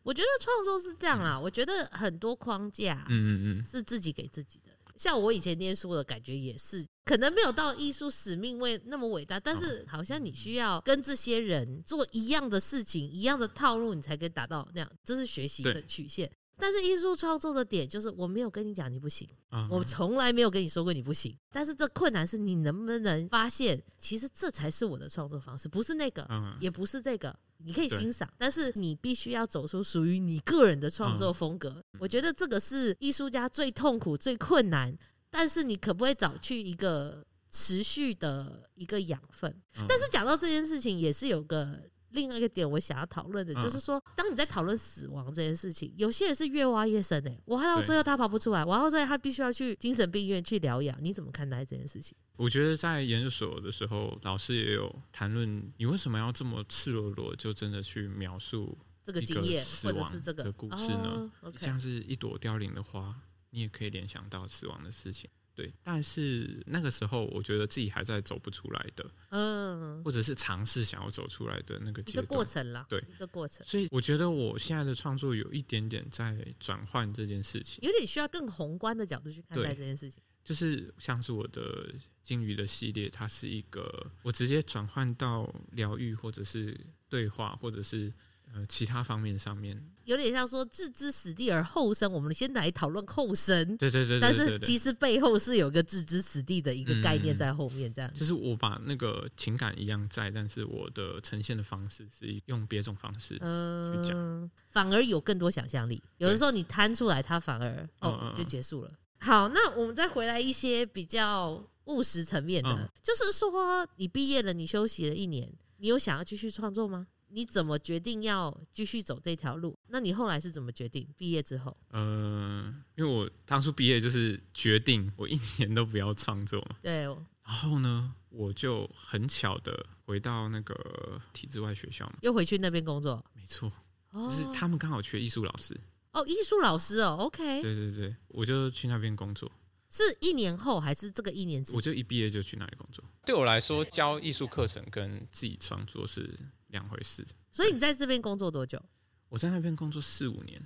[0.02, 1.40] 我觉得创作是这样啦。
[1.40, 4.72] 我觉得很多框架，嗯嗯嗯，是自己给自己的。
[4.98, 14.92] 像我以前念书的感觉也是，可能没有到艺术使命为那么伟大，但是好像你需要跟这些人做一样的事情，一样的套路，你才可以达到那样。
[15.06, 16.28] 这是学习的曲线。
[16.60, 19.30] 但是艺术创作的点就是，我没有跟你讲你不行，
[19.70, 21.38] 我从来没有跟你说过你不行。
[21.52, 26.28] 但是这困难是你能不能发现，其实这才是我的创作方式，不是那个，
[26.60, 27.38] 也不是这个。
[27.60, 31.84] 你可以欣赏，但是你必须要走出属于你个人的创作风格。
[32.00, 34.96] 我觉得这个是艺术家最痛苦、最困难。
[35.30, 39.62] 但是你可不可以找去一个持续的一个养分？
[39.88, 41.80] 但是讲到这件事情，也是有个。
[42.12, 50.98] 另外一个点，我想要讨论的就是说，当你在讨论死亡这件事情，有些人是越挖越深诶、欸，挖到最后他跑不出来，挖到最后他必须要去精神病院去疗养。
[51.02, 52.16] 你怎么看待这件事情？
[52.38, 61.30] 我觉得在研究所的时候，老师也有谈论，你为什么要这么赤裸裸就真的去描述这个经验或者是这个的故事呢？
[61.60, 63.16] 像是一朵凋零的花，
[63.50, 65.30] 你也可以联想到死亡的事情。
[65.58, 73.66] 对，但是那个时候我觉得自己还在走不出来的，嗯，或者是尝试想要走出来的那个一个过程啦，对，一个过程。
[73.66, 80.22] 所以我觉得我现在的创作有一点点在转换这件事情，有点需要更宏观的角度去看待这件事情。
[80.44, 81.92] 就是像是我的
[82.22, 86.80] 鲸鱼的系列，它是一个我直接转换到疗愈，或者是
[87.10, 88.14] 对话，或者是。
[88.54, 89.78] 呃，其他方面上面
[90.08, 92.10] 有点像说置之死地而后生。
[92.12, 98.14] 我们先来讨论后生，对对对，对，但是其实背后是有个置之死地的一个概念在后面，这样、嗯。
[98.14, 106.02] 就是我把那个情感一样在，但是我的呈现的方式是用别种方式去讲、呃，反而有更多想象力。
[106.20, 108.92] 有的时候你摊出来，它反而哦就结束了。
[109.20, 117.08] 好，那我们再回来一些比较务实层面的、嗯，就是说你毕业了，你休息了一年，你有想要继续创作吗？
[117.38, 119.78] 你怎么决定要继续走这条路？
[119.90, 121.08] 那你后来是怎么决定？
[121.16, 126.78] 毕业之后，呃，因为我当初毕业就是决定我一年都不要创作嘛。
[126.82, 127.04] 对。
[127.04, 133.24] 然后呢，我就很巧的回到那个体制外学校嘛，又回去那边工作。
[133.36, 133.72] 没错，
[134.12, 135.80] 就是他们刚好缺艺术老师。
[136.14, 137.62] 哦，艺术老师哦，OK。
[137.62, 139.52] 对对对，我就去那边工作。
[139.90, 141.64] 是一年后还是这个一年？
[141.74, 143.04] 我就一毕业就去那里工作。
[143.26, 148.82] 对我来说，教艺术课程跟自己创作是两回事，所以你在这边工作多久？
[149.30, 150.58] 我在那边工作四五年，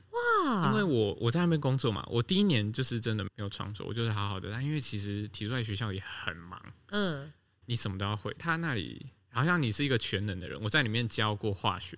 [0.45, 0.67] 哇！
[0.69, 4.51] 因为我我在那边工作嘛，我第一年就是真的没有创作，我就是好好的。
[4.51, 7.34] 但因为其实体制外学校也很忙，嗯，
[7.65, 8.32] 你什么都要会。
[8.38, 11.97] 他那里好像你是一个全能的人，我在里面教过化学，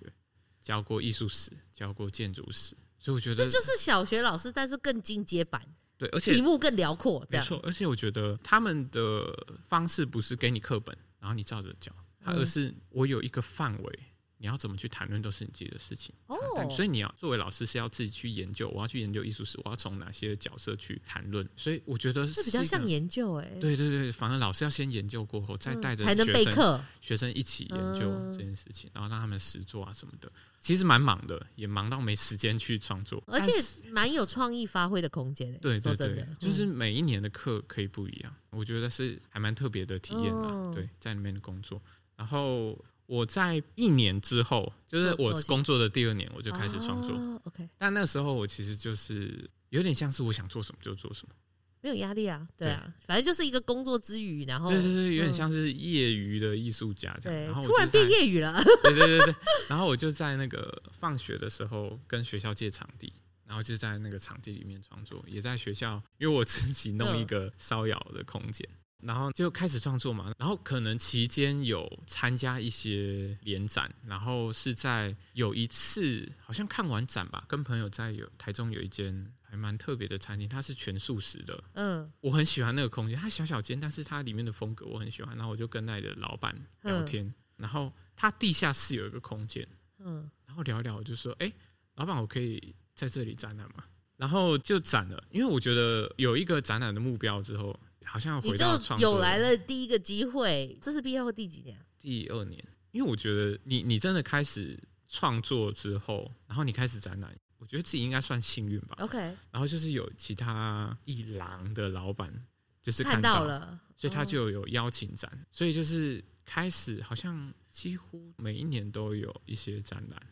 [0.62, 5.62] 教过艺术史，教过建筑史，所以我觉得这就是小学老师，但是更进阶版，
[5.96, 7.60] 对，而且题目更辽阔，没错。
[7.62, 9.32] 而且我觉得他们的
[9.68, 11.92] 方式不是给你课本，然后你照着教。
[12.26, 13.98] 而是我有一个范围，
[14.44, 16.14] 你要怎么去谈论都是你自己的事情。
[16.26, 16.36] 哦，
[16.68, 21.48] 所以你要作为老师是要自己去研究，我要去研究艺术史，我要从哪些角色去谈论。
[21.56, 23.46] 所以我觉得是比较像研究哎。
[23.58, 30.30] 对对对，反正老师要先研究过后，再带着学生、才能备课，学生一起研究这件事情，然后让他们实做啊什么的。
[30.60, 33.50] 其实蛮忙的，也忙到没时间去创作，而且
[33.88, 35.58] 蛮有创意发挥的空间。
[35.62, 40.70] 对对对，就是每一年的课可以不一样，我觉得是还蛮特别的体验啊。
[40.70, 41.80] 对，在里面的工作。
[42.16, 47.14] 然后我在一年之后，就是我工作的第二年，我就开始创作。
[47.14, 51.34] 哦、OK，但那时候我其实就是有点像是我想做什么就做什么，
[51.82, 52.48] 没有压力啊。
[52.56, 57.44] 对啊，反正就是一个工作之余，然后对对对，有点像是业余的艺术家这样。
[57.44, 58.58] 然后突然变业余了。
[58.82, 59.34] 对对对对。
[59.68, 63.12] 然后我就在那个放学的时候跟学校借场地，
[63.46, 68.66] 然后就在那个场地里面创作，也在学校，因为我自己弄一个烧窑的空间。
[69.06, 91.52] 然后就开始创作嘛，然后可能期间有参加一些联展，然后是在有一次好像看完展吧，跟朋友在有台中有一间还蛮特别的餐厅，它是全素食的，嗯，我很喜欢那个空间，它小小间，但是它里面的风格我很喜欢，然后我就跟那里的老板聊天，然后他地下室有一个空间，嗯，然后聊一聊，我就说，哎，
[91.96, 93.84] 老板，我可以在这里展览吗？
[94.16, 97.78] 然后就展了，因为我觉得有一个展览的目标之后。
[98.04, 100.76] 好像回到创，有来了第一个机会。
[100.80, 101.78] 这是毕业后第几年？
[101.98, 102.62] 第二年。
[102.92, 104.78] 因为我觉得你你真的开始
[105.08, 108.96] 创作之后，然后你开始展览，我觉得自己应该算幸运吧。
[109.00, 109.18] OK。
[109.50, 112.32] 然后就是有其他一廊的老板
[112.80, 120.22] 就是看到了，所以他就有邀请展，所以就是开始好像几乎每一年都有一些展览。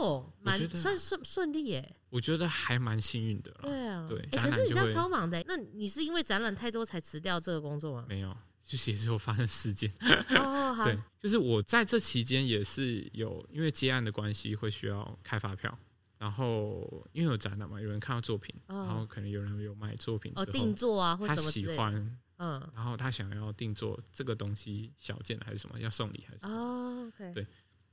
[0.00, 1.96] 哦，蛮算顺顺利耶。
[2.08, 3.52] 我觉得还蛮幸运的。
[3.62, 4.18] 对啊，对。
[4.18, 8.06] 欸、可是你这样超忙的，那你是因为展览太多才辞掉这个工作吗？
[8.08, 9.92] 没有，就是也是有发生事件。
[10.30, 10.84] 哦，好。
[10.88, 15.78] 对，就是我在这期间也是有因为接案的关系会需要开发票，
[16.18, 26.56] 然后因为有展览嘛，有人看到作品，哦、然后可能有人有买作品哦，定做啊，或什么他喜欢，嗯，然后他想要定做这个东西小件还是什么，要送礼还是什么？
[26.56, 27.46] 哦对。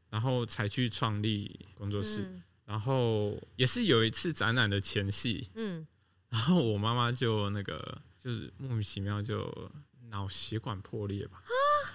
[0.09, 5.85] 然后才去创立工作室，嗯，然后也是有一次展览的前戏，嗯，
[6.29, 9.71] 然后我妈妈就那个就是莫名其妙就
[10.09, 11.43] 脑血管破裂吧，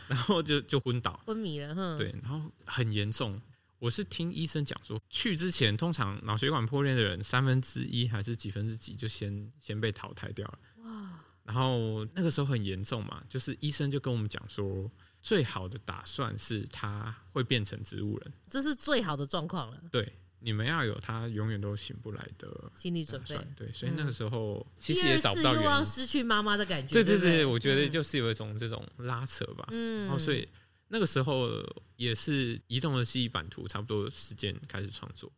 [0.09, 1.19] 然后就就昏倒。
[1.25, 3.41] 昏迷了，哼，对，然后很严重。
[3.79, 14.91] 我是听医生讲说，去之前通常脑血管破裂的人三分之一还是几分之几就先先被淘汰掉了，哇，然后那个时候很严重嘛，就是医生就跟我们讲说。
[15.23, 19.81] 最好的打算是他会变成植物人，这是最好的状况了。
[19.91, 23.39] 对，你们要有他永远都醒不来的心理准备。
[23.57, 25.87] 对，所以那个时候、嗯、其实也找不到原因。
[25.87, 26.93] 失去妈妈的感觉。
[26.93, 29.69] 对对对，对，我觉得就是有一种这种拉扯吧。
[29.71, 30.49] 嗯，然后所以
[30.89, 31.49] 那个时候
[31.95, 35.33] 也是移动的记忆版图，差不多时间开始创作。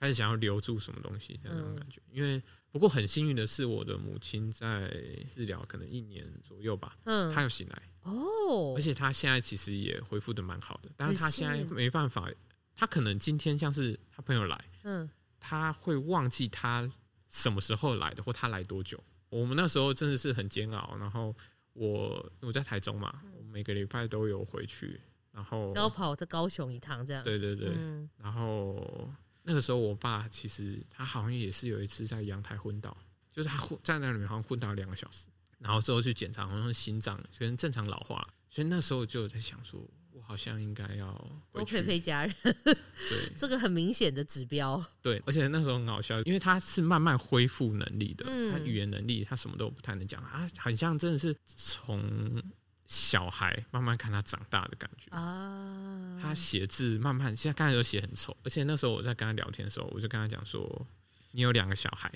[0.00, 2.00] 开始想要留住什么东西的那种感觉。
[2.12, 4.88] 因为不过很幸运的是，我的母亲在
[5.34, 12.30] 治疗可能一年左右吧，嗯，她又醒来哦，而且他现在其实也恢复的蛮好的，但是他现在没办法，
[12.74, 16.90] 他可能今天像是他朋友来，嗯，他会忘记他
[17.28, 19.02] 什么时候来的，或他来多久。
[19.28, 21.34] 我们那时候真的是很煎熬，然后
[21.74, 25.00] 我我在台中嘛，我每个礼拜都有回去。
[25.30, 27.22] 然后要跑到高雄一趟，这样。
[27.22, 27.68] 对对对。
[27.72, 29.08] 嗯、然后
[29.44, 32.96] 那个时候，我爸其实他好像也是有一次在阳台昏倒，
[33.30, 35.26] 就是他昏在那里面好像昏倒两个小时，
[35.58, 39.80] 然后之后去检查，好像心脏跟正常老化，所以那时候就在想说，
[40.12, 41.12] 我好像应该要
[41.52, 42.34] 多陪陪家人。
[42.42, 44.84] 对， 这个很明显的指标。
[45.02, 52.42] 对，而且那时候很好笑，因为他是慢慢恢复能力的，嗯、他语言能力，他什么都不太能讲啊，很像真的是从。
[52.90, 60.86] 小孩慢慢看他长大的感觉啊，他写字慢慢，现在刚才都写很丑，而且那时候我在跟他聊天的时候，我就跟他讲说
[61.32, 62.10] ：“你有两个小孩。”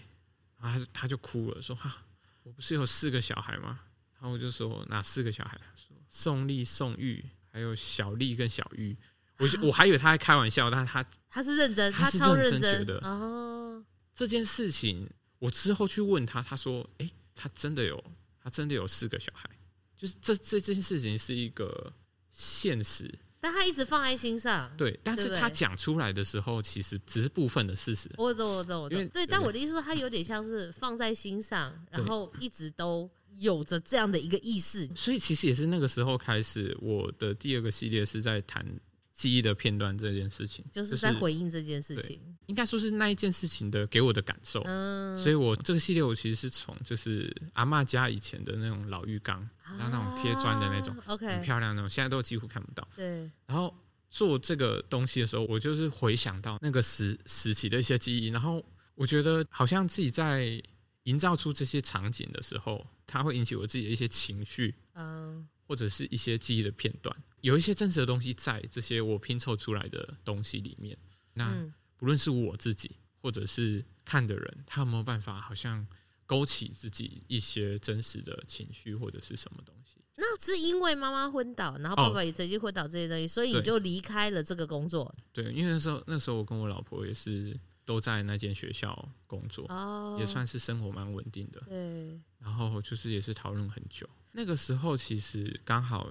[0.59, 2.03] 然后他他就哭了，说：“哈，
[2.43, 3.80] 我不是有四个小孩吗？”
[4.14, 8.97] 然后我就说：“哪四个小孩？”他说：“宋丽、宋玉，还有小丽跟小玉。”
[9.38, 13.84] 我就我还以为他在开玩笑，但是他他是认真，他是认真觉得哦，
[14.14, 18.03] 这件事情，我之后去问他，他说：“哎，他真的有，
[18.40, 19.51] 他真的有四个小孩。”
[19.97, 21.93] 就是这这这件事情是一个
[22.30, 23.12] 现实，
[23.43, 24.72] 但他一直放在心上。
[24.78, 28.09] 对，但是他讲出来的时候，其实只是部分的事实。
[28.16, 28.97] 我懂，我懂，我懂。
[28.97, 34.88] 对，对，但我的意思说，他有点像是放在心上，然后一直都有着这样的一个意识。
[34.95, 38.64] 所以其实也是那个时候开始，我的第二个系列是在谈。
[39.13, 44.63] 记忆的片段这件事情，就是在回应这件事情，应该说是那一件事情的给我的感受。
[44.65, 52.89] 嗯，所以我这个系列我其实是从就是阿嬷家以前的那种老浴缸，然后那种贴砖的那种，OK，很漂亮那种，现在都几乎看不到。
[52.97, 53.31] 对。
[53.47, 53.75] 然后
[54.11, 60.63] 做这个东西的时候，我就是回想到那个时时期的一些记忆，然后我觉得好像自己在
[61.05, 67.15] 营造出这些场景的时候，它会引起我自己的一些情绪，嗯，或者是一些记忆的片段。
[67.43, 70.97] 有一些真实的东西在这些我拼凑出来的东西里面，
[71.34, 71.53] 那
[71.97, 75.86] 不论是我自己或者是看的人，他有没有办法好像
[76.24, 79.97] 勾起自己一些真实的情绪或者是什么东西？
[80.16, 85.12] 那是因为妈妈昏倒，然后爸爸也曾经昏倒这些东西，哦、所以你就离开了这个工作。
[85.32, 91.61] 对，因为那时候那时候我跟我老婆也是都在那间学校工作，哦，也算是生活蛮稳定的。
[91.66, 94.09] 对，然后就是也是讨论很久。
[94.30, 96.09] 那个时候其实刚好。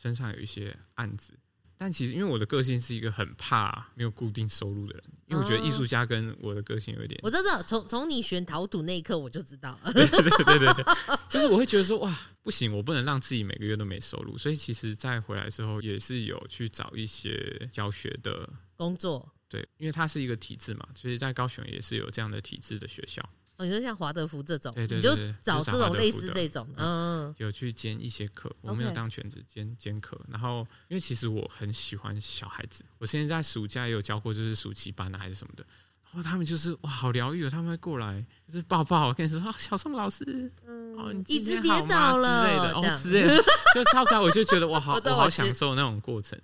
[0.00, 1.32] 身上有一些案子，
[1.76, 10.84] 但其实因为我的个性是一个很怕没有固定收入的人，因为我觉得艺术家跟我的个性有一点，我知道，从从你选陶土那一刻我就知道了， 对对对对对，
[11.30, 23.22] 就是我会觉得说哇，不行，我不能让自己每个月都没收入，所以其实再回来之后也是有去找一些教学的工作，对，因为它是一个体制嘛，所以在高雄也是有这样的体制的学校。
[23.56, 30.20] 哦，你说像华德福这种，对对对，你就找这种类似这种，嗯，有去兼一些课，我没有当全职兼兼课。
[30.28, 35.64] 然后，因为其实我很喜欢小孩子，我现在在暑假也有教过，就是暑期班啊还是什么的。
[36.12, 40.24] 然后他们就是哇，好疗愈哦，他们会过来就是抱抱，跟你说啊，小宋老师，
[40.66, 42.12] 嗯，哦，你今天好吗？
[42.12, 43.36] 之类的，哦，之类的，
[43.74, 46.36] 就超可爱，我就觉得哇，好， 我好享受那种过程。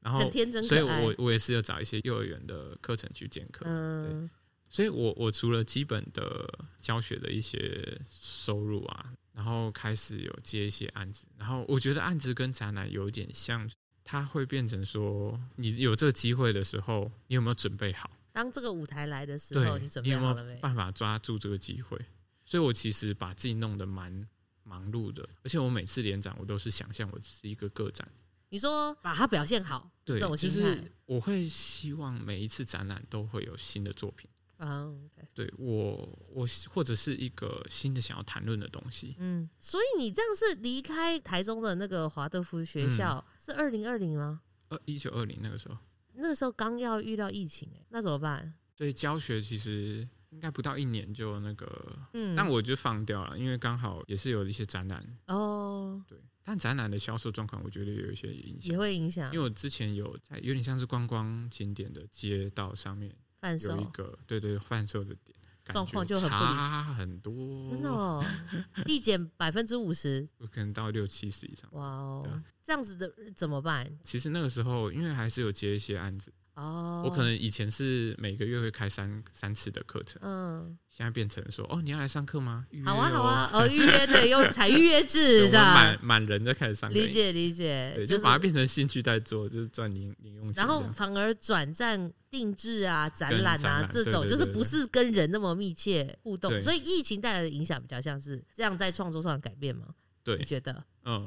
[0.00, 0.20] 然后，
[0.62, 4.28] 所以我我也是要找一些幼儿园的课程去兼课，对。
[4.68, 13.68] 所以我，我我除了基本的教学的一些收入啊，然后开始有接一些案子，然后我觉得案子跟展览有点像，
[14.04, 18.10] 它会变成说，你有这个机会的时候，你有没有准备好？
[18.32, 20.40] 当这个舞台来的时候，你准备好了没？
[20.40, 21.98] 你有没有办法抓住这个机会？
[22.44, 24.28] 所以我其实把自己弄得蛮
[24.62, 28.06] 忙碌的，而且我每次联展，我都是想象我是一个个展。
[28.48, 34.28] 你说把它表现好，对，就是我会希望每一次展览都会有新的作品。
[34.58, 35.26] 啊，okay.
[35.34, 39.14] 对我，我或者是一个新的想要谈论的东西。
[39.18, 44.40] 嗯，所以你这样是离开台中的那个华德福学校，嗯、是二零二零吗？
[44.68, 45.76] 呃，一九二零那个时候，
[46.14, 48.54] 那个时候刚要遇到疫情，那怎么办？
[48.74, 63.14] 所以教学其实应该不到一年就那个，嗯，但我就放掉了，因为刚好也是有一些展览哦，对，但展览的销售状况，我觉得有一些影响，也会影响，因为我之前有在有点像是观光景点的街道上面。
[63.40, 68.24] 有一个对对贩售的点，状况就很差很多，真的哦，
[68.84, 71.68] 递减百分之五十，有可能到六七十以上。
[71.72, 73.98] 哇哦，这样子的怎么办？
[74.04, 82.66] 其实那个时候，因为还是有接一些案子，哦，我可能以前是每个月会开三三次的课程，嗯，现在变成说哦，你要来上课吗？
[82.70, 90.54] 预约好啊，好哦啊，呃，预约对，用采预约制的满，满人在开始上课，理解理解，对，就就是把它变成兴趣在做，就是赚零零用钱。
[90.64, 99.88] 然后反而转战定制啊、展览啊这种，就是不是跟人那么密切互动，所以疫情带来的影响比较像是这样，在创作上的改变吗？
[100.24, 100.82] 对你，觉得？
[101.04, 101.22] 嗯，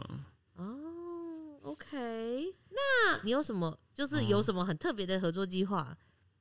[0.56, 0.76] 哦
[1.62, 3.78] ，OK，那你有什么？
[3.94, 5.98] 就是有什么很特别的合作计划？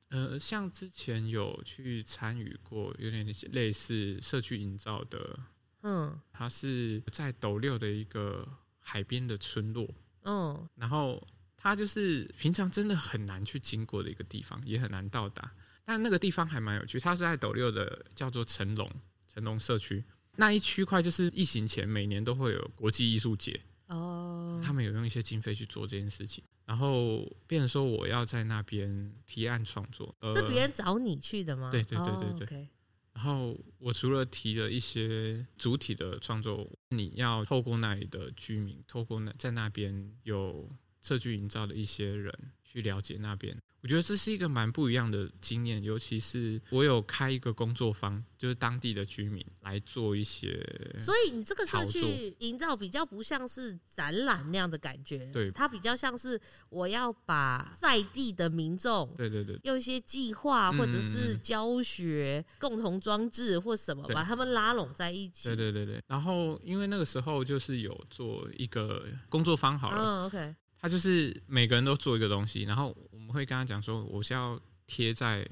[0.09, 5.39] 呃，像之前有去参与过，有点类似社区营造的，
[5.83, 8.47] 嗯它是在斗六的一个
[8.79, 9.87] 海边的村落，
[10.23, 15.51] 嗯然后它就是平常真的很难去经过的一个地方，也很难到达。
[15.85, 18.89] 但那个地方还蛮有趣，它是在斗六的叫做成龙
[19.27, 20.03] 成龙社区
[20.37, 23.59] 那一区块，就是疫情前每年都会有国际艺术节，
[23.89, 31.69] 哦，他们有用一些经费去做这件事情，然后变成说我要在那边提案创作，呃，是别人找你去的吗？
[31.71, 32.67] 对对对对哦对
[33.11, 40.69] 然后我除了提了一些主体的创作，你要透过那里的居民，透过那在那边有
[41.01, 42.33] 社区营造的一些人
[42.63, 45.81] 去了解那边，我觉得这是一个蛮不一样的经验。
[45.81, 50.61] 尤其是我有开一个工作坊，就是当地的居民来做一些，
[51.01, 56.39] 所以你这个社区营造比较不像是展览那样的感觉，对它比较像是
[56.69, 65.47] 我要把在地的民众，对对对，用一些计划或者是嗯教学、共同装置或什么，把他们拉拢在一起。
[65.47, 66.01] 对对对对。
[66.07, 69.97] 然后因为那个时候就是有做一个工作坊好了。
[69.97, 75.47] 嗯，OK，他就是每个人都做一个东西，然后我们会跟他讲说，我是要贴在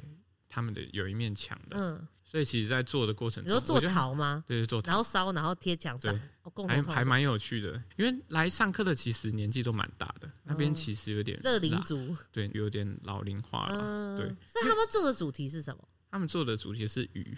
[0.48, 4.44] 他们的有一面墙的，嗯，所以其实，在做的过程中，你说做陶吗？
[4.48, 6.18] 对，做陶然后烧，然后贴墙上
[6.68, 13.80] 还还蛮有趣的，因为来上课的其实年纪都蛮大的，那边其实有点乐龄，族，对，有点老龄化了。
[13.82, 15.88] 嗯，对，所以他们做的主题是什么？
[16.10, 17.38] 他们做的主题是鱼，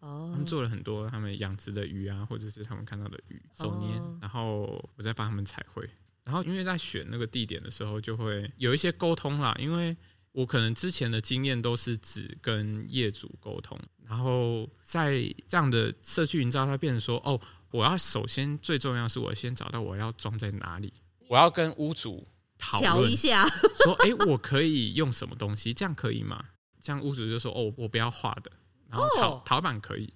[0.00, 5.88] 哦他，们做了很多他们养殖的鱼啊，或者是他们看到的鱼手捏哦，然后我在帮他们彩绘。
[6.24, 9.96] 然后因为在选那个地点的时候，就会有一些沟通啦，因为
[10.32, 20.92] 我可能之前的经验都是只跟业主沟通，然后在这样的社区营造，它变成说，哦，我要首先最重要是我先找到我要装在哪里，
[21.28, 23.46] 我要跟屋主讨论，一下，
[23.82, 26.44] 说，哎，我可以用什么东西，这样可以吗？
[26.80, 28.50] 这样屋主就说，哦，我不要画的，
[28.88, 30.12] 然后陶哦陶板可以。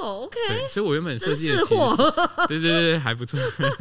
[0.00, 1.94] 哦，OK，对，所以我原本设计的其实货，
[2.42, 3.38] 是，对对对，还不错。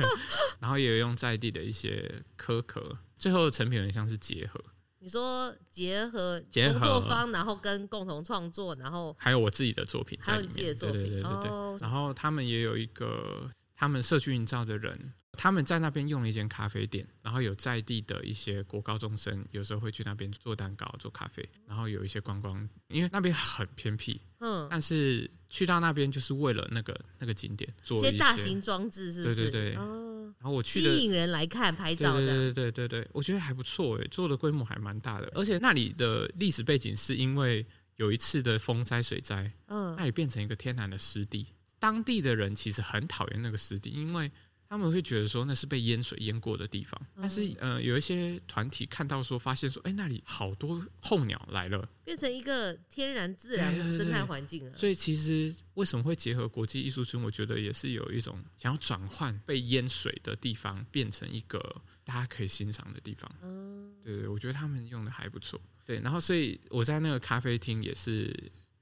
[0.60, 4.60] 然后也有用在地的一些壳壳，最后的成品很像是结合，
[5.00, 10.48] 你说结合结合工作方，然后跟共同创作，然后还有我自己的作品在里面。
[10.48, 11.50] 还有你自己的作品对对对对对。
[11.50, 29.36] 哦然后他们也有一个他们社区营造的人，他们在那边用了一间咖啡店，然后有在地的一些国高中生，有时候会去那边做蛋糕、做咖啡，然后有一些观光，因为那边很偏僻，嗯，但是去到那边就是为了那个那个景点做一一些大型装置是不是？
[29.36, 29.76] 对对对。
[29.76, 37.66] 哦，然后我去吸引人来看拍照的，对对对对对，我觉得还不错诶，做的规模还蛮大的，而且那里的历史背景是因为
[37.96, 39.96] 有一次的风灾水灾，嗯。
[39.96, 44.32] 那里变成一个天然的湿地，当地的人其实很讨厌那个湿地，因为
[44.70, 54.78] 他们会觉得说那是被淹水淹过的地方，但是呃有一些团体看到说发现说，哎、那里好多候鸟来了，变成一个天然自然对对对生态环境了。
[54.78, 57.24] 所以其实为什么会结合国际艺术村？
[57.24, 63.30] 我觉得也是有一种想要转换被淹水的地方变成一个大家可以欣赏的地方。
[63.42, 65.60] 嗯，对对，我觉得他们用的还不错。
[65.84, 68.32] 对，然后所以我在那个咖啡厅也是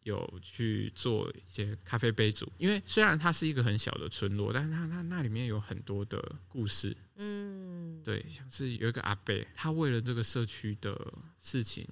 [0.07, 6.95] 有去做一些咖啡杯组，因为虽然它是一个很小的村落，但是它它那里面有很多的故事。
[7.17, 11.85] 嗯，对，像是有一个阿贝，他为了这个社区的事情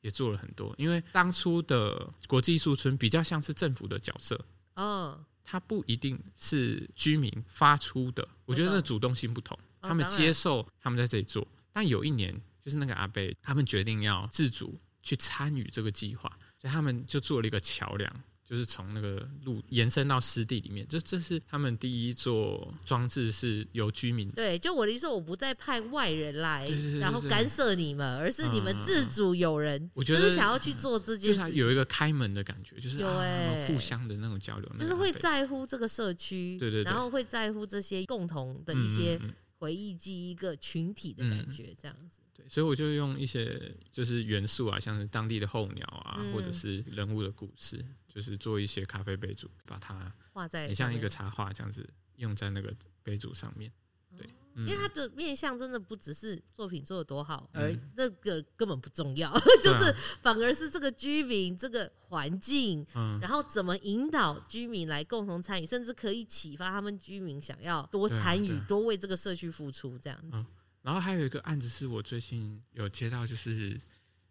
[0.00, 0.74] 也做了很多。
[0.78, 4.44] 因为当初的国际艺术村比较像是政府的角色，
[4.74, 8.26] 哦，它不一定是居民发出的。
[8.46, 11.46] 我觉得这主动性不同，哦他们接受他们在这里做。
[11.72, 18.24] 但有一年，就是那个阿贝，他们决定要自主去参与这个计划，所以他们就做了一个桥梁。
[18.42, 26.66] 就是从那个路延伸到湿地里面，这这是他们第一座装置，是由居民对，就我的意思，我不再派外人来
[26.98, 36.90] 然后干涉你们，而是你们嗯自主有人，我觉得就是想要去做这件就是它事情，有一个开门的感觉，就是有啊欸互相的那种交流，就是会在乎这个社区，对对对。
[36.90, 39.20] 然后会在乎这些共同的嗯一些
[39.60, 42.18] 回忆记忆，一个群体的感觉，这样子。
[42.29, 47.78] 对，所以我就用一些就是元素啊，像是当地的候鸟啊，嗯或者是人物的故事，
[48.08, 52.74] 就是做一些咖啡杯组，把它画在很像一个插画这样子用在那个
[53.04, 53.70] 杯组上面。
[54.18, 59.32] 对因为它的面向真的不只是作品做的多好，嗯、而那个根本不重要，
[59.62, 70.44] 就是反而是这个居民这个环境，嗯、然后怎么引导居民来共同参与，甚至可以启发他们居民想要多参与、啊、多为这个社区付出这样子、嗯。
[70.82, 73.78] 然后还有一个案子是我最近有接到，就是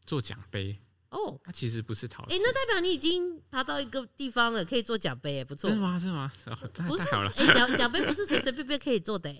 [0.05, 0.77] 做奖杯。
[1.09, 2.34] 哦，它其实不是陶瓷。
[2.34, 5.67] 哎，那代表你已经爬到一个地方了，可以做奖杯，不错。
[5.67, 5.97] 真的吗？
[5.97, 6.31] 真的吗？
[6.88, 7.31] 不是，太好了。
[7.35, 9.34] 哎，奖奖杯不是随随便便可以做的。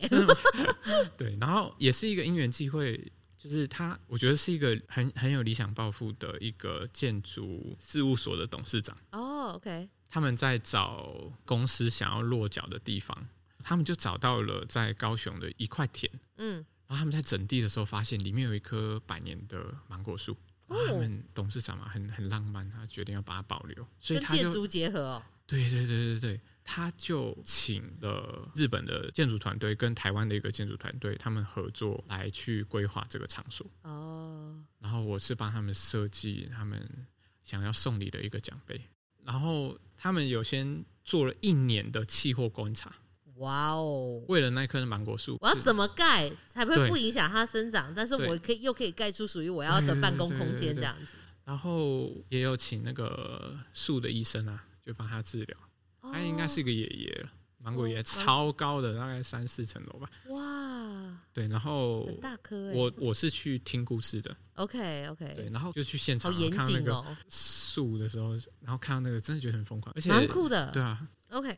[1.16, 3.00] 对，然后也是一个因缘际会，
[3.38, 8.98] 就是他，我觉得是一个很很有理想抱负的一个建筑事务所的董事长。
[9.12, 9.88] 哦，OK。
[10.10, 13.28] 他们在找公司想要落脚的地方，
[13.62, 16.12] 他们就找到了在高雄的一块田。
[16.38, 20.36] 嗯，然后他们在整地的时候，发现里面有一棵百年的芒果树。
[20.68, 25.24] 他们董事长嘛，很很浪漫，他决定要把它保留，所以他就建筑结合哦。
[25.48, 33.66] 对对对对对，他就请了日本的建筑团队跟台湾的一个建筑团队，他们合作来去规划这个场所。
[33.84, 34.64] 哦。
[34.80, 36.88] 然后我是帮他们设计他们
[37.44, 38.80] 想要送礼的一个奖杯，
[39.24, 42.94] 然后他们有先做了一年的气候观察。
[43.40, 44.24] 哇哦！
[44.28, 47.94] 为了那棵芒果树，我要怎么盖才会不影响它生长？
[47.96, 51.18] 但是我可以又可以盖出属于我要的办公空间这样子。
[51.46, 55.58] 然后也有请那个树的医生啊，就帮他治疗。
[56.02, 60.10] 他应该是一个爷爷了，芒果爷爷超高的，大概三四层楼吧。
[60.28, 61.18] 哇！
[61.34, 62.72] 对，然后大棵。
[62.74, 64.36] 我我是去听故事的。
[64.56, 65.34] OK OK。
[65.36, 70.70] 对，然后就去现场看那个树的时候，然后看到那个真的觉得很疯狂，而且蛮酷的。
[70.72, 71.08] 对啊。
[71.30, 71.58] OK。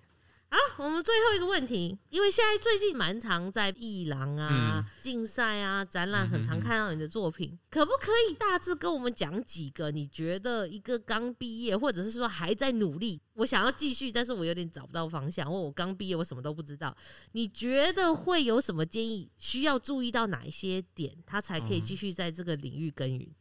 [0.54, 9.92] 好，我们最后一个问题，因为现在最近蛮常在艺廊啊、竞赛、嗯、啊、展览，很常看到你的作品，可不可以大致跟我们讲几个？
[9.92, 16.94] 你觉得一个刚毕业，或者是说还在努力，我想要继续，但是我有点找不到方向，或我刚毕业，我什么都不知道，
[17.32, 19.32] 你觉得会有什么建议？
[19.38, 23.34] 需要注意到哪一些点，他才可以继续在这个领域耕耘？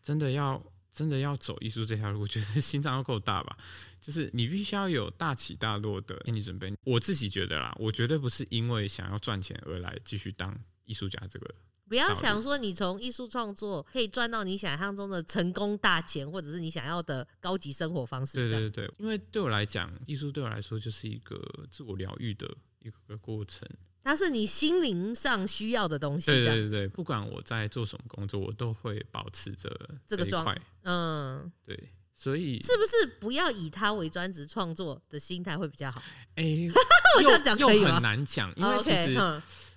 [0.00, 0.62] 真的要。
[0.92, 3.56] 真的要走艺术这条路，我觉得心脏要够大吧。
[3.98, 6.72] 就是你必须要有大起大落的心理准备。
[6.84, 10.54] 我自己觉得啦，我绝对不是因为想要赚钱而来继续当
[10.84, 11.18] 艺术家。
[11.30, 11.54] 这个
[11.88, 18.34] 不要想说你从艺术创作可以赚到你想象中的成功大钱，或者是你想要的高级生活方式。
[18.34, 21.40] 对对对，因为对我来讲，艺术对我来说就是一个
[21.70, 23.68] 自我疗愈的一个过程。
[24.04, 26.26] 它是你心灵上需要的东西。
[26.26, 29.70] 对对对，不管我在做什么工作，我都会保持着
[30.06, 30.60] 这个状态。
[30.82, 36.02] 嗯，对，所以是不是不要以它为专职创作的心态会比较好？
[36.34, 36.70] 哎、 欸，
[37.16, 37.88] 我这样讲可以吗？
[37.88, 39.16] 又很难讲，因为其实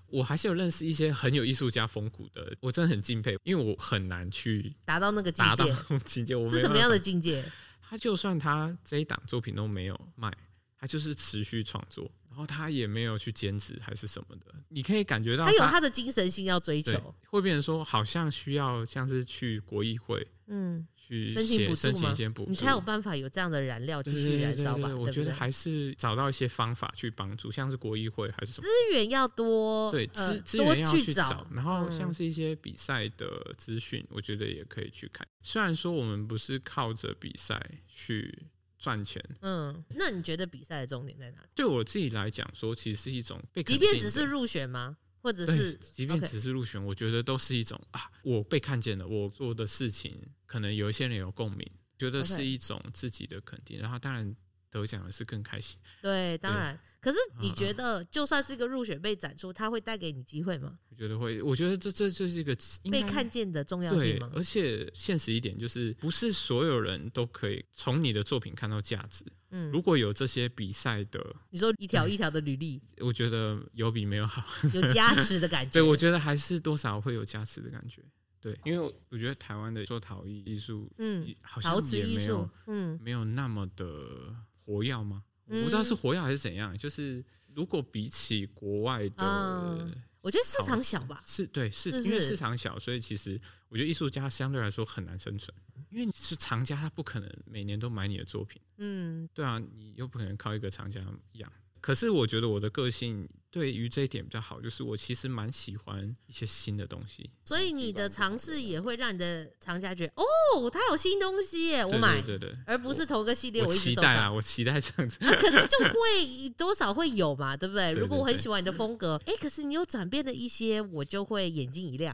[0.08, 5.50] 我还是有认识一些很有艺术家风骨的，我真的很敬佩，因为我很难去达到那个境界。
[5.50, 7.44] 达到境界，我是什么样的境界？
[7.88, 10.32] 他就算他这一档作品都没有卖，
[10.80, 12.10] 他就是持续创作。
[12.36, 24.94] 然后他也没有去兼职还是什么的，你可以感觉到他，他有他的精神性要追求，会变成说好像需要像是去国艺会，嗯，去写申请一些补助，你才有办法有这样的燃料继续燃烧吧？
[24.94, 35.26] 我觉得还是找到一些方法去帮助，像是国艺会还是什么资源要多，对资资源要去找，然后像是一些比赛的资讯，我觉得也可以去看。
[35.42, 38.48] 虽然说我们不是靠着比赛去。
[38.78, 41.48] 赚钱，嗯，那你觉得比赛的重点在哪里？
[41.56, 44.98] 对我自己来讲，说其实是一种被，即便只是入选吗？
[45.22, 53.80] 或者是即便只是入选，我觉得都是一种啊，我被看见了，我做的事情可能有一些人有共鸣，觉得是一种自己的肯定。
[53.80, 54.36] 然后当然
[54.76, 56.78] 得奖的是更开心，对，当然。
[57.00, 60.80] 可是你觉得，就算是一个入选被展出，它会带给你机会吗？
[60.90, 61.40] 我觉得会。
[61.40, 62.58] 我觉得这这这是一个
[62.92, 64.28] 被看见的重要性吗？
[64.34, 69.24] 对，而且现实一点就是，不是所有人都可以从你的作品看到价值。
[69.52, 74.44] 嗯，如果有这些比赛的，你说一条一条的履历，我觉得有比没有好，
[74.74, 75.72] 有加持的感觉。
[75.74, 78.02] 对，我觉得还是多少会有加持的感觉。
[78.42, 84.36] 对，因为我觉得台湾的做陶艺艺术，嗯，好像也没有，嗯，没有那么的
[84.66, 85.24] 活药吗？
[85.48, 87.24] 我不知道是活药还是怎样，就是
[87.54, 91.92] 如果比起国外的，嗯，我觉得市场小吧，是对，是？
[92.02, 93.40] 因为市场小，所以其实
[93.70, 95.56] 我觉得艺术家相对来说很难生存，
[95.92, 101.00] 因为你是藏家，他不可能每年都买你的作品，嗯，对啊，你又不可能靠一个藏家
[101.34, 101.52] 养。
[101.80, 107.30] 可是我觉得我的个性对于这一点比较好，就是我其实蛮喜欢一些新的东西。
[107.46, 115.24] 所以你的尝试也会让你的藏家觉得，哦，他有新东西耶，我买，对对对，而不是头个系列我，我期待啊，我期待这样子。
[115.24, 117.92] 啊，可是就会多少会有嘛，对不对？
[117.98, 122.14] 如果我很喜欢你的风格，哎，可是你有转变了一些，我就会眼睛一亮。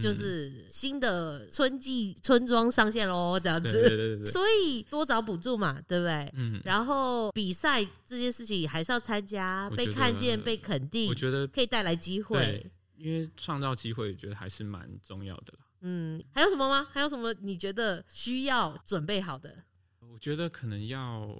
[0.00, 6.32] 就是新的春季村庄上线喽，这样子，对对对对，所以多找补助嘛，对不对？
[6.34, 12.70] 嗯，然后比赛这件事情还是要参加，被看见、被肯定，我觉得可以带来机会。
[12.96, 15.66] 因为创造机会，觉得还是蛮重要的啦。
[15.82, 16.88] 嗯，还有什么吗？
[16.90, 19.54] 还有什么你觉得需要准备好的？
[20.00, 21.38] 我觉得可能要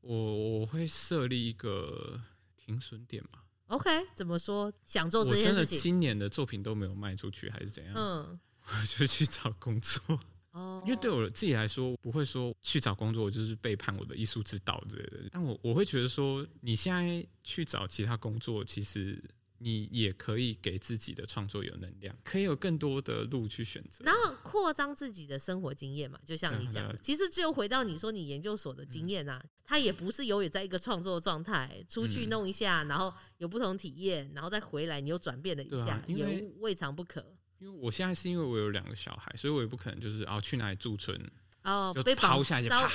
[0.00, 2.20] 我我会设立一个
[2.56, 3.38] 停损点嘛。
[3.68, 4.72] OK，怎么说？
[4.84, 7.94] 想做这件事情，我真的今年的作品都没有卖出去，还是怎样？
[7.96, 10.18] 嗯， 我就去找工作。
[10.52, 15.28] 哦， 因为对我自己来说，不会说去找工作，我就是背叛我的艺术指导之类的。
[15.32, 19.22] 但我我会觉得说，你现在去找其他工作，其实。
[19.66, 26.20] 你也可以给自己的创作有能量，可以有更多的路去选择，然后扩张自己的生活经验嘛。
[26.24, 37.34] 就像你讲的，嗯、其实只有回到你说你研究所的经验啊，它、嗯、也不是永远在一个创作状态，出去弄一下，嗯、然后有不同体验，然后再回来，你又转变了一下，啊、也未尝不可。
[37.58, 41.20] 因为我现在是因为我有两个小孩，所以我也不可能就是啊去哪里驻村。
[41.66, 42.88] 哦，就抛下去，啪！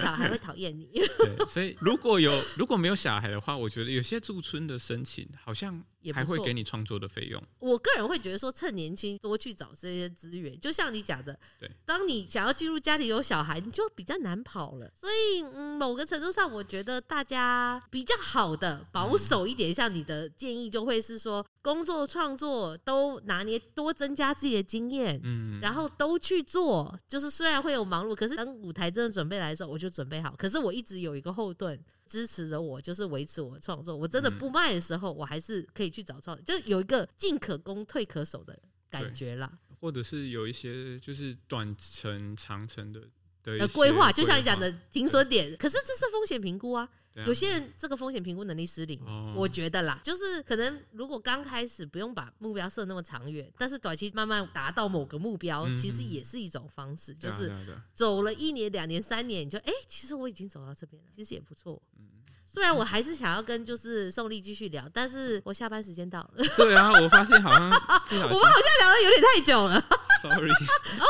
[0.00, 0.88] 小孩会讨厌你。
[1.18, 5.78] 对，所以如果有如果没有小孩的话，我觉得有些驻村的申请好像
[6.12, 7.42] 还会给你创作的费用。
[7.58, 14.90] 我个人会觉得说，趁年轻多去找这些资源，就像你讲的，对，当你想要进入家里有小孩，你就比较难跑了。
[14.96, 27.58] 所以，嗯，某个程度上，我觉得大家比较好的保守一点，像你的建议，就会是说，工作创作都拿捏，多增加自己的经验，嗯，然后都去做，就是虽然。
[27.58, 30.32] 会有忙碌，可是等舞台真的准备来的时候，我就准备好。
[30.38, 31.76] 可是我一直有一个后盾
[32.08, 33.94] 支持着我，就是维持我的创作。
[33.94, 38.58] 我真的不卖的时候，我还是可以去找创作，就是有一个进可攻退可守的
[38.90, 39.58] 感觉啦。
[39.80, 43.00] 或者是有一些就是短程、长程的
[43.56, 45.56] 的规划，就像你讲的停损点。
[45.56, 46.88] 可是这是风险评估啊。
[47.26, 57.52] 有些人这个风险评估能力失灵，哦、我觉得啦，就是可能如果刚开始不用把目标设那么长远，但是短期慢慢达到某个目标，嗯、其实也是一种方式，嗯、就是
[57.92, 61.82] 走了一年、两年、三年，你就哎、欸，其实我已经走到这边了，其实也不错。
[61.98, 62.06] 嗯
[62.50, 66.44] 虽然我还是想要跟就是宋丽继续聊，但是我下班时间到了。
[66.56, 69.84] 对啊，我发现好像 我们好像聊的有点太久了。
[70.20, 70.50] Sorry。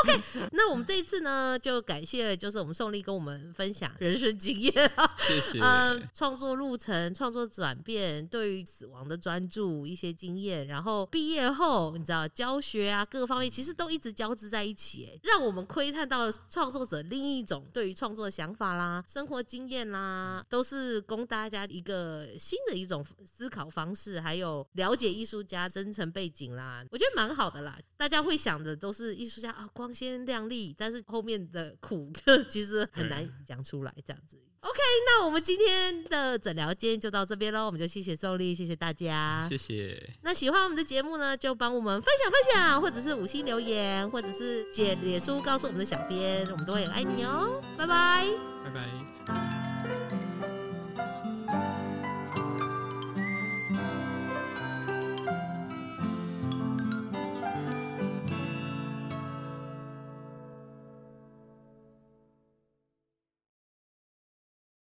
[0.03, 0.21] OK，
[0.51, 4.73] 那我们这一次呢，就感谢就是我们宋丽跟我们分享人生经验。
[5.17, 5.59] 谢谢。
[5.59, 21.39] 嗯，创作路程、创作转变、对于死亡的专注一些经验，然后毕业后你知道教学啊各个方面其实都一直交织在一起，哎，让我们窥探到了创作者另一种对于创作的想法啦、生活经验啦，都是供大。
[21.39, 27.79] 大家一个新的一种思考方式，还有了解艺术家深层背景啦，我觉得蛮好的啦。
[27.99, 32.09] 大家会想的都是艺术家啊，光鲜亮丽，但是后面的苦
[32.47, 33.93] 其实很难讲出来。
[34.05, 37.65] 这样子，OK，那我们今天的诊疗间就到这边喽。
[37.65, 40.01] 我们就谢谢宋丽，谢谢大家，谢谢。
[40.21, 47.61] 那喜欢我们的节目呢，就帮我们分享分享，或者是五星留言，或者是写脸书告诉我们的小编，我们都会很爱你哦。
[47.77, 48.25] 拜拜，
[48.63, 48.87] 拜拜。